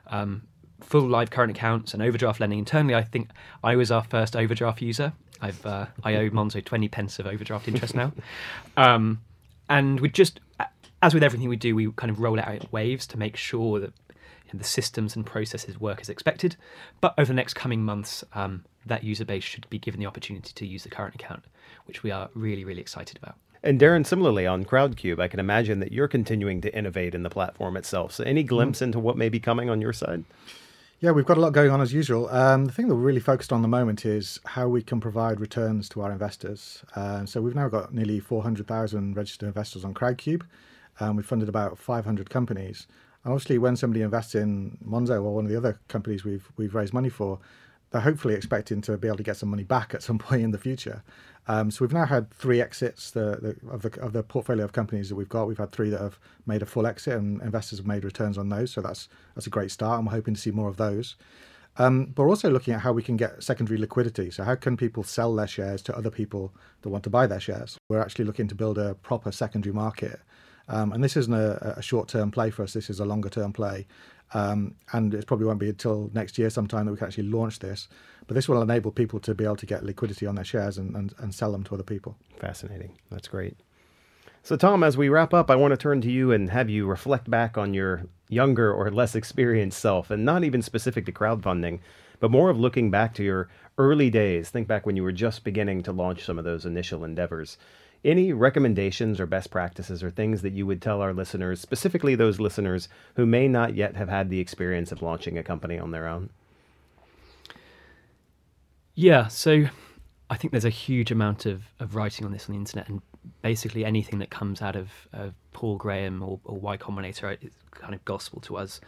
um, 0.07 0.43
full 0.81 1.07
live 1.07 1.29
current 1.29 1.51
accounts 1.51 1.93
and 1.93 2.01
overdraft 2.03 2.39
lending 2.39 2.59
internally. 2.59 2.95
I 2.95 3.03
think 3.03 3.29
I 3.63 3.75
was 3.75 3.91
our 3.91 4.03
first 4.03 4.35
overdraft 4.35 4.81
user. 4.81 5.13
I've 5.41 5.65
uh, 5.65 5.87
I 6.03 6.15
owe 6.15 6.29
Monzo 6.29 6.63
twenty 6.63 6.87
pence 6.87 7.19
of 7.19 7.25
overdraft 7.25 7.67
interest 7.67 7.95
now, 7.95 8.11
um, 8.77 9.21
and 9.69 9.99
we 9.99 10.09
just 10.09 10.39
as 11.01 11.13
with 11.13 11.23
everything 11.23 11.49
we 11.49 11.55
do, 11.55 11.75
we 11.75 11.91
kind 11.93 12.11
of 12.11 12.19
roll 12.19 12.37
it 12.37 12.47
out 12.47 12.55
in 12.55 12.67
waves 12.71 13.07
to 13.07 13.17
make 13.17 13.35
sure 13.35 13.79
that 13.79 13.93
you 14.09 14.53
know, 14.53 14.59
the 14.59 14.63
systems 14.63 15.15
and 15.15 15.25
processes 15.25 15.79
work 15.79 15.99
as 15.99 16.09
expected. 16.09 16.55
But 16.99 17.15
over 17.17 17.27
the 17.27 17.33
next 17.33 17.55
coming 17.55 17.83
months, 17.83 18.23
um, 18.33 18.65
that 18.85 19.03
user 19.03 19.25
base 19.25 19.43
should 19.43 19.67
be 19.69 19.79
given 19.79 19.99
the 19.99 20.05
opportunity 20.05 20.51
to 20.53 20.65
use 20.65 20.83
the 20.83 20.89
current 20.89 21.15
account, 21.15 21.43
which 21.85 22.03
we 22.03 22.11
are 22.11 22.29
really 22.35 22.63
really 22.63 22.81
excited 22.81 23.17
about. 23.21 23.35
And 23.63 23.79
Darren, 23.79 24.05
similarly 24.05 24.47
on 24.47 24.65
Crowdcube, 24.65 25.19
I 25.19 25.27
can 25.27 25.39
imagine 25.39 25.79
that 25.79 25.91
you're 25.91 26.07
continuing 26.07 26.61
to 26.61 26.75
innovate 26.75 27.13
in 27.13 27.21
the 27.21 27.29
platform 27.29 27.77
itself. 27.77 28.11
So, 28.11 28.23
any 28.23 28.43
glimpse 28.43 28.79
mm. 28.79 28.83
into 28.83 28.99
what 28.99 29.17
may 29.17 29.29
be 29.29 29.39
coming 29.39 29.69
on 29.69 29.81
your 29.81 29.93
side? 29.93 30.23
Yeah, 31.03 31.09
we've 31.09 31.25
got 31.25 31.37
a 31.37 31.41
lot 31.41 31.53
going 31.53 31.71
on 31.71 31.81
as 31.81 31.91
usual. 31.93 32.29
Um, 32.29 32.65
the 32.65 32.71
thing 32.71 32.87
that 32.87 32.93
we're 32.93 33.01
really 33.01 33.19
focused 33.19 33.51
on 33.51 33.63
the 33.63 33.67
moment 33.67 34.05
is 34.05 34.39
how 34.45 34.67
we 34.67 34.83
can 34.83 34.99
provide 34.99 35.39
returns 35.39 35.89
to 35.89 36.01
our 36.01 36.11
investors. 36.11 36.83
Uh, 36.95 37.25
so 37.25 37.41
we've 37.41 37.55
now 37.55 37.69
got 37.69 37.91
nearly 37.91 38.19
400,000 38.19 39.17
registered 39.17 39.47
investors 39.47 39.83
on 39.83 39.95
Crowdcube. 39.95 40.43
and 40.99 41.17
we've 41.17 41.25
funded 41.25 41.49
about 41.49 41.79
500 41.79 42.29
companies. 42.29 42.85
And 43.23 43.33
obviously, 43.33 43.57
when 43.57 43.75
somebody 43.75 44.03
invests 44.03 44.35
in 44.35 44.77
Monzo 44.87 45.23
or 45.23 45.33
one 45.33 45.45
of 45.45 45.49
the 45.49 45.57
other 45.57 45.79
companies 45.87 46.23
we've 46.23 46.47
we've 46.55 46.75
raised 46.75 46.93
money 46.93 47.09
for, 47.09 47.39
they're 47.89 48.01
hopefully 48.01 48.35
expecting 48.35 48.79
to 48.81 48.95
be 48.95 49.07
able 49.07 49.17
to 49.17 49.23
get 49.23 49.37
some 49.37 49.49
money 49.49 49.63
back 49.63 49.95
at 49.95 50.03
some 50.03 50.19
point 50.27 50.43
in 50.43 50.51
the 50.51 50.59
future. 50.59 51.01
Um, 51.47 51.71
so 51.71 51.83
we've 51.83 51.93
now 51.93 52.05
had 52.05 52.31
three 52.31 52.61
exits 52.61 53.11
the, 53.11 53.37
the, 53.41 53.71
of, 53.71 53.81
the, 53.81 53.99
of 54.01 54.13
the 54.13 54.23
portfolio 54.23 54.63
of 54.63 54.73
companies 54.73 55.09
that 55.09 55.15
we've 55.15 55.29
got. 55.29 55.47
We've 55.47 55.57
had 55.57 55.71
three 55.71 55.89
that 55.89 55.99
have 55.99 56.19
made 56.45 56.61
a 56.61 56.65
full 56.65 56.85
exit, 56.85 57.17
and 57.17 57.41
investors 57.41 57.79
have 57.79 57.87
made 57.87 58.03
returns 58.03 58.37
on 58.37 58.49
those. 58.49 58.71
So 58.71 58.81
that's 58.81 59.09
that's 59.35 59.47
a 59.47 59.49
great 59.49 59.71
start. 59.71 59.97
and 59.97 60.07
we're 60.07 60.13
hoping 60.13 60.35
to 60.35 60.39
see 60.39 60.51
more 60.51 60.69
of 60.69 60.77
those. 60.77 61.15
Um, 61.77 62.07
but 62.07 62.23
we're 62.23 62.29
also 62.29 62.49
looking 62.49 62.73
at 62.73 62.81
how 62.81 62.91
we 62.91 63.01
can 63.01 63.17
get 63.17 63.41
secondary 63.41 63.79
liquidity. 63.79 64.29
So 64.29 64.43
how 64.43 64.55
can 64.55 64.75
people 64.75 65.03
sell 65.03 65.33
their 65.33 65.47
shares 65.47 65.81
to 65.83 65.97
other 65.97 66.11
people 66.11 66.53
that 66.81 66.89
want 66.89 67.03
to 67.05 67.09
buy 67.09 67.27
their 67.27 67.39
shares? 67.39 67.77
We're 67.89 68.01
actually 68.01 68.25
looking 68.25 68.47
to 68.49 68.55
build 68.55 68.77
a 68.77 68.95
proper 68.95 69.31
secondary 69.31 69.73
market. 69.73 70.19
Um, 70.67 70.91
and 70.91 71.03
this 71.03 71.17
isn't 71.17 71.33
a, 71.33 71.75
a 71.77 71.81
short-term 71.81 72.31
play 72.31 72.49
for 72.49 72.63
us. 72.63 72.73
This 72.73 72.89
is 72.89 72.99
a 72.99 73.05
longer-term 73.05 73.53
play. 73.53 73.87
Um, 74.33 74.75
and 74.93 75.13
it 75.13 75.27
probably 75.27 75.45
won't 75.45 75.59
be 75.59 75.69
until 75.69 76.09
next 76.13 76.37
year 76.37 76.49
sometime 76.49 76.85
that 76.85 76.91
we 76.91 76.97
can 76.97 77.07
actually 77.07 77.27
launch 77.27 77.59
this. 77.59 77.87
But 78.27 78.35
this 78.35 78.47
will 78.47 78.61
enable 78.61 78.91
people 78.91 79.19
to 79.21 79.35
be 79.35 79.43
able 79.43 79.57
to 79.57 79.65
get 79.65 79.83
liquidity 79.83 80.25
on 80.25 80.35
their 80.35 80.45
shares 80.45 80.77
and, 80.77 80.95
and, 80.95 81.13
and 81.17 81.35
sell 81.35 81.51
them 81.51 81.63
to 81.65 81.73
other 81.73 81.83
people. 81.83 82.15
Fascinating. 82.39 82.97
That's 83.09 83.27
great. 83.27 83.57
So, 84.43 84.55
Tom, 84.55 84.83
as 84.83 84.97
we 84.97 85.09
wrap 85.09 85.33
up, 85.33 85.51
I 85.51 85.55
want 85.55 85.71
to 85.71 85.77
turn 85.77 86.01
to 86.01 86.11
you 86.11 86.31
and 86.31 86.49
have 86.49 86.69
you 86.69 86.87
reflect 86.87 87.29
back 87.29 87.57
on 87.57 87.73
your 87.73 88.05
younger 88.27 88.73
or 88.73 88.89
less 88.89 89.13
experienced 89.13 89.79
self, 89.79 90.09
and 90.09 90.25
not 90.25 90.43
even 90.43 90.61
specific 90.61 91.05
to 91.05 91.11
crowdfunding, 91.11 91.79
but 92.19 92.31
more 92.31 92.49
of 92.49 92.59
looking 92.59 92.89
back 92.89 93.13
to 93.15 93.23
your 93.23 93.49
early 93.77 94.09
days. 94.09 94.49
Think 94.49 94.67
back 94.67 94.85
when 94.85 94.95
you 94.95 95.03
were 95.03 95.11
just 95.11 95.43
beginning 95.43 95.83
to 95.83 95.91
launch 95.91 96.23
some 96.23 96.39
of 96.39 96.45
those 96.45 96.65
initial 96.65 97.03
endeavors. 97.03 97.57
Any 98.03 98.33
recommendations 98.33 99.19
or 99.19 99.27
best 99.27 99.51
practices 99.51 100.01
or 100.01 100.09
things 100.09 100.41
that 100.41 100.53
you 100.53 100.65
would 100.65 100.81
tell 100.81 101.01
our 101.01 101.13
listeners, 101.13 101.61
specifically 101.61 102.15
those 102.15 102.39
listeners 102.39 102.89
who 103.15 103.25
may 103.25 103.47
not 103.47 103.75
yet 103.75 103.95
have 103.95 104.09
had 104.09 104.29
the 104.29 104.39
experience 104.39 104.91
of 104.91 105.01
launching 105.01 105.37
a 105.37 105.43
company 105.43 105.77
on 105.77 105.91
their 105.91 106.07
own? 106.07 106.31
Yeah, 108.95 109.27
so 109.27 109.65
I 110.29 110.37
think 110.37 110.51
there's 110.51 110.65
a 110.65 110.69
huge 110.69 111.11
amount 111.11 111.45
of, 111.45 111.63
of 111.79 111.95
writing 111.95 112.25
on 112.25 112.31
this 112.31 112.49
on 112.49 112.53
the 112.53 112.59
internet, 112.59 112.89
and 112.89 113.01
basically 113.41 113.85
anything 113.85 114.19
that 114.19 114.29
comes 114.29 114.61
out 114.61 114.75
of, 114.75 114.89
Paul 115.53 115.77
Graham 115.77 116.23
or, 116.23 116.39
or 116.45 116.57
Y 116.59 116.77
Combinator 116.77 117.37
is 117.41 117.51
kind 117.71 117.93
of 117.93 118.03
gospel 118.05 118.39
to 118.41 118.57
us. 118.57 118.81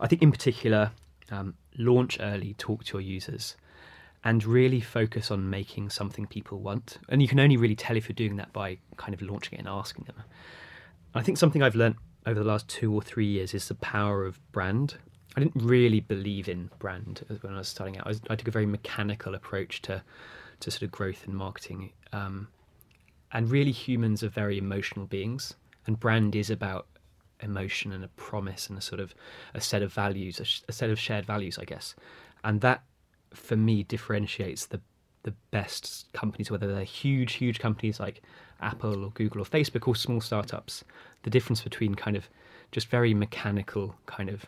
I 0.00 0.06
think, 0.06 0.22
in 0.22 0.30
particular, 0.30 0.92
um, 1.30 1.54
launch 1.76 2.18
early, 2.20 2.54
talk 2.54 2.84
to 2.84 2.92
your 2.94 3.02
users, 3.02 3.56
and 4.24 4.44
really 4.44 4.80
focus 4.80 5.30
on 5.30 5.50
making 5.50 5.90
something 5.90 6.26
people 6.26 6.58
want. 6.58 6.98
And 7.08 7.20
you 7.20 7.28
can 7.28 7.38
only 7.38 7.56
really 7.56 7.76
tell 7.76 7.96
if 7.96 8.08
you're 8.08 8.14
doing 8.14 8.36
that 8.36 8.52
by 8.52 8.78
kind 8.96 9.14
of 9.14 9.22
launching 9.22 9.58
it 9.58 9.60
and 9.60 9.68
asking 9.68 10.04
them. 10.04 10.16
I 11.14 11.22
think 11.22 11.38
something 11.38 11.62
I've 11.62 11.76
learned 11.76 11.96
over 12.26 12.38
the 12.38 12.46
last 12.46 12.66
two 12.68 12.92
or 12.92 13.02
three 13.02 13.26
years 13.26 13.54
is 13.54 13.68
the 13.68 13.74
power 13.74 14.24
of 14.24 14.40
brand 14.50 14.96
I 15.36 15.40
didn't 15.40 15.62
really 15.62 16.00
believe 16.00 16.48
in 16.48 16.70
brand 16.78 17.24
when 17.40 17.54
I 17.54 17.58
was 17.58 17.68
starting 17.68 17.98
out. 17.98 18.06
I, 18.06 18.10
was, 18.10 18.20
I 18.30 18.36
took 18.36 18.48
a 18.48 18.52
very 18.52 18.66
mechanical 18.66 19.34
approach 19.34 19.82
to 19.82 20.02
to 20.60 20.70
sort 20.70 20.82
of 20.82 20.92
growth 20.92 21.26
and 21.26 21.34
marketing. 21.34 21.92
Um, 22.12 22.48
and 23.32 23.50
really, 23.50 23.72
humans 23.72 24.22
are 24.22 24.28
very 24.28 24.58
emotional 24.58 25.06
beings, 25.06 25.54
and 25.86 25.98
brand 25.98 26.36
is 26.36 26.50
about 26.50 26.86
emotion 27.40 27.92
and 27.92 28.04
a 28.04 28.08
promise 28.08 28.68
and 28.68 28.78
a 28.78 28.80
sort 28.80 29.00
of 29.00 29.14
a 29.54 29.60
set 29.60 29.82
of 29.82 29.92
values, 29.92 30.38
a, 30.38 30.44
sh- 30.44 30.62
a 30.68 30.72
set 30.72 30.88
of 30.88 30.98
shared 30.98 31.26
values, 31.26 31.58
I 31.58 31.64
guess. 31.64 31.96
And 32.44 32.60
that, 32.60 32.84
for 33.34 33.56
me, 33.56 33.82
differentiates 33.82 34.66
the 34.66 34.80
the 35.24 35.34
best 35.50 36.06
companies, 36.12 36.50
whether 36.50 36.72
they're 36.72 36.84
huge, 36.84 37.34
huge 37.34 37.58
companies 37.58 37.98
like 37.98 38.22
Apple 38.60 39.04
or 39.04 39.10
Google 39.10 39.40
or 39.40 39.46
Facebook, 39.46 39.88
or 39.88 39.96
small 39.96 40.20
startups. 40.20 40.84
The 41.22 41.30
difference 41.30 41.62
between 41.62 41.94
kind 41.94 42.16
of 42.16 42.28
just 42.72 42.88
very 42.88 43.14
mechanical 43.14 43.94
kind 44.06 44.28
of 44.28 44.44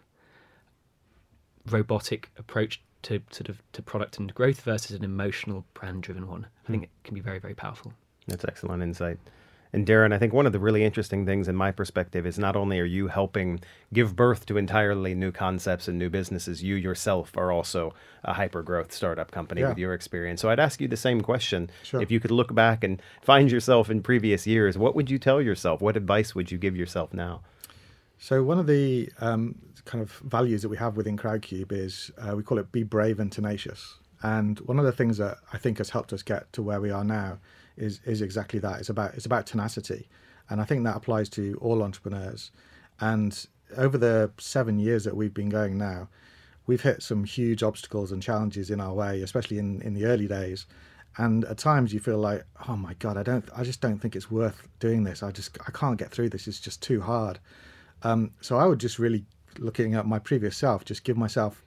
robotic 1.70 2.30
approach 2.38 2.82
to 3.02 3.22
sort 3.30 3.48
of 3.48 3.62
to 3.72 3.82
product 3.82 4.18
and 4.18 4.34
growth 4.34 4.60
versus 4.62 4.96
an 4.96 5.04
emotional 5.04 5.64
brand 5.74 6.02
driven 6.02 6.26
one. 6.28 6.46
I 6.66 6.70
think 6.70 6.82
hmm. 6.82 6.84
it 6.84 6.90
can 7.04 7.14
be 7.14 7.20
very 7.20 7.38
very 7.38 7.54
powerful. 7.54 7.92
That's 8.26 8.44
excellent 8.44 8.82
insight. 8.82 9.18
And 9.72 9.86
Darren, 9.86 10.12
I 10.12 10.18
think 10.18 10.32
one 10.32 10.46
of 10.46 10.52
the 10.52 10.58
really 10.58 10.84
interesting 10.84 11.26
things 11.26 11.48
in 11.48 11.56
my 11.56 11.70
perspective 11.72 12.26
is 12.26 12.38
not 12.38 12.56
only 12.56 12.78
are 12.80 12.84
you 12.84 13.08
helping 13.08 13.60
give 13.92 14.16
birth 14.16 14.46
to 14.46 14.56
entirely 14.56 15.14
new 15.14 15.32
concepts 15.32 15.88
and 15.88 15.98
new 15.98 16.08
businesses, 16.08 16.62
you 16.62 16.76
yourself 16.76 17.36
are 17.36 17.52
also 17.52 17.92
a 18.24 18.32
hyper 18.34 18.62
growth 18.62 18.92
startup 18.92 19.30
company 19.30 19.60
Yeah. 19.60 19.70
with 19.70 19.78
your 19.78 19.92
experience. 19.92 20.40
So 20.40 20.50
I'd 20.50 20.60
ask 20.60 20.80
you 20.80 20.88
the 20.88 20.96
same 20.96 21.20
question. 21.20 21.70
Sure. 21.82 22.00
If 22.00 22.10
you 22.10 22.20
could 22.20 22.30
look 22.30 22.54
back 22.54 22.84
and 22.84 23.02
find 23.22 23.50
yourself 23.50 23.90
in 23.90 24.02
previous 24.02 24.46
years, 24.46 24.78
what 24.78 24.94
would 24.94 25.10
you 25.10 25.18
tell 25.18 25.42
yourself? 25.42 25.80
What 25.80 25.96
advice 25.96 26.34
would 26.34 26.50
you 26.50 26.58
give 26.58 26.76
yourself 26.76 27.12
now? 27.12 27.42
So 28.18 28.42
one 28.42 28.58
of 28.58 28.66
the 28.66 29.10
um, 29.20 29.56
kind 29.84 30.00
of 30.02 30.12
values 30.12 30.62
that 30.62 30.68
we 30.68 30.76
have 30.78 30.96
within 30.96 31.16
Crowdcube 31.18 31.70
is 31.70 32.10
uh, 32.18 32.34
we 32.34 32.42
call 32.42 32.58
it 32.58 32.72
be 32.72 32.82
brave 32.82 33.20
and 33.20 33.30
tenacious. 33.30 33.96
And 34.22 34.58
one 34.60 34.78
of 34.78 34.84
the 34.86 34.92
things 34.92 35.18
that 35.18 35.38
I 35.52 35.58
think 35.58 35.78
has 35.78 35.90
helped 35.90 36.12
us 36.12 36.22
get 36.22 36.50
to 36.54 36.62
where 36.62 36.80
we 36.80 36.90
are 36.90 37.04
now 37.04 37.38
is 37.76 38.00
is 38.04 38.22
exactly 38.22 38.58
that. 38.60 38.80
It's 38.80 38.88
about 38.88 39.14
it's 39.14 39.26
about 39.26 39.46
tenacity, 39.46 40.08
and 40.48 40.60
I 40.60 40.64
think 40.64 40.84
that 40.84 40.96
applies 40.96 41.28
to 41.30 41.58
all 41.60 41.82
entrepreneurs. 41.82 42.50
And 43.00 43.46
over 43.76 43.98
the 43.98 44.30
seven 44.38 44.78
years 44.78 45.04
that 45.04 45.16
we've 45.16 45.34
been 45.34 45.48
going 45.48 45.76
now, 45.76 46.08
we've 46.66 46.82
hit 46.82 47.02
some 47.02 47.24
huge 47.24 47.62
obstacles 47.62 48.12
and 48.12 48.22
challenges 48.22 48.70
in 48.70 48.80
our 48.80 48.94
way, 48.94 49.22
especially 49.22 49.58
in 49.58 49.82
in 49.82 49.94
the 49.94 50.06
early 50.06 50.26
days. 50.26 50.66
And 51.18 51.44
at 51.46 51.56
times 51.56 51.94
you 51.94 52.00
feel 52.00 52.18
like, 52.18 52.44
oh 52.68 52.76
my 52.76 52.92
god, 52.94 53.16
I 53.16 53.22
don't, 53.22 53.48
I 53.56 53.64
just 53.64 53.80
don't 53.80 53.98
think 53.98 54.14
it's 54.14 54.30
worth 54.30 54.68
doing 54.80 55.02
this. 55.02 55.22
I 55.22 55.30
just, 55.30 55.56
I 55.66 55.70
can't 55.70 55.96
get 55.96 56.10
through 56.10 56.28
this. 56.28 56.46
It's 56.46 56.60
just 56.60 56.82
too 56.82 57.00
hard. 57.00 57.38
Um, 58.02 58.32
so 58.42 58.58
I 58.58 58.66
would 58.66 58.78
just 58.78 58.98
really, 58.98 59.24
looking 59.58 59.94
at 59.94 60.04
my 60.04 60.18
previous 60.18 60.58
self, 60.58 60.84
just 60.84 61.04
give 61.04 61.16
myself 61.16 61.64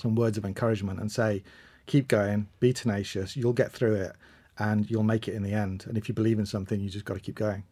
some 0.00 0.14
words 0.14 0.38
of 0.38 0.46
encouragement 0.46 1.00
and 1.00 1.12
say, 1.12 1.42
keep 1.84 2.08
going, 2.08 2.48
be 2.60 2.72
tenacious, 2.72 3.36
you'll 3.36 3.52
get 3.52 3.72
through 3.72 3.94
it 3.94 4.16
and 4.58 4.90
you'll 4.90 5.02
make 5.02 5.28
it 5.28 5.34
in 5.34 5.42
the 5.42 5.52
end. 5.52 5.84
And 5.88 5.96
if 5.96 6.08
you 6.08 6.14
believe 6.14 6.38
in 6.38 6.46
something, 6.46 6.80
you 6.80 6.90
just 6.90 7.04
got 7.04 7.14
to 7.14 7.20
keep 7.20 7.36
going. 7.36 7.64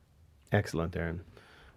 Excellent, 0.52 0.92
Darren. 0.92 1.20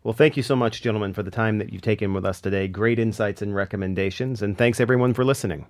Well, 0.03 0.13
thank 0.13 0.37
you 0.37 0.43
so 0.43 0.55
much, 0.55 0.81
gentlemen, 0.81 1.13
for 1.13 1.23
the 1.23 1.31
time 1.31 1.57
that 1.57 1.73
you've 1.73 1.81
taken 1.81 2.13
with 2.13 2.25
us 2.25 2.39
today. 2.39 2.67
Great 2.67 2.99
insights 2.99 3.41
and 3.41 3.53
recommendations, 3.53 4.41
and 4.41 4.57
thanks 4.57 4.79
everyone 4.79 5.13
for 5.13 5.25
listening. 5.25 5.65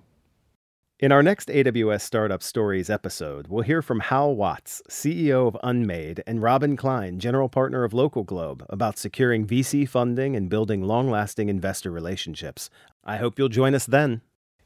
In 1.00 1.12
our 1.12 1.22
next 1.22 1.48
AWS 1.48 2.02
Startup 2.02 2.42
Stories 2.42 2.90
episode, 2.90 3.48
we'll 3.48 3.62
hear 3.62 3.80
from 3.80 4.00
Hal 4.00 4.36
Watts, 4.36 4.82
CEO 4.88 5.48
of 5.48 5.56
Unmade, 5.64 6.22
and 6.26 6.42
Robin 6.42 6.76
Klein, 6.76 7.18
general 7.18 7.48
partner 7.48 7.84
of 7.84 7.92
LocalGlobe, 7.92 8.66
about 8.68 8.98
securing 8.98 9.46
VC 9.46 9.88
funding 9.88 10.36
and 10.36 10.50
building 10.50 10.82
long 10.82 11.10
lasting 11.10 11.48
investor 11.48 11.90
relationships. 11.90 12.68
I 13.02 13.16
hope 13.16 13.38
you'll 13.38 13.48
join 13.48 13.74
us 13.74 13.86
then. 13.86 14.20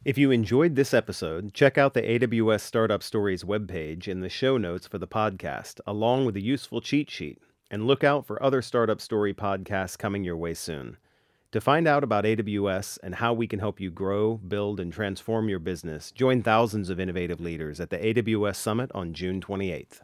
If 0.05 0.19
you 0.19 0.31
enjoyed 0.31 0.75
this 0.75 0.93
episode, 0.93 1.55
check 1.55 1.79
out 1.79 1.95
the 1.95 2.03
AWS 2.03 2.61
Startup 2.61 3.03
Stories 3.03 3.43
webpage 3.43 4.07
in 4.07 4.21
the 4.21 4.29
show 4.29 4.59
notes 4.59 4.87
for 4.87 4.99
the 4.99 5.07
podcast, 5.07 5.81
along 5.87 6.27
with 6.27 6.37
a 6.37 6.43
useful 6.45 6.83
cheat 6.83 7.09
sheet, 7.11 7.39
and 7.71 7.87
look 7.87 8.05
out 8.05 8.27
for 8.27 8.43
other 8.43 8.61
Startup 8.61 9.01
Story 9.01 9.33
podcasts 9.33 9.97
coming 9.97 10.23
your 10.23 10.37
way 10.37 10.53
soon. 10.53 10.99
To 11.53 11.61
find 11.61 11.89
out 11.89 12.05
about 12.05 12.25
AWS 12.25 12.99
and 13.03 13.15
how 13.15 13.33
we 13.33 13.47
can 13.47 13.61
help 13.61 13.81
you 13.81 13.91
grow, 13.91 14.37
build, 14.37 14.79
and 14.79 14.93
transform 14.93 15.49
your 15.49 15.59
business, 15.59 16.11
join 16.11 16.43
thousands 16.43 16.91
of 16.91 17.01
innovative 17.01 17.41
leaders 17.41 17.81
at 17.81 17.89
the 17.89 17.97
AWS 17.97 18.57
Summit 18.57 18.91
on 18.95 19.15
June 19.15 19.41
28th. 19.41 20.03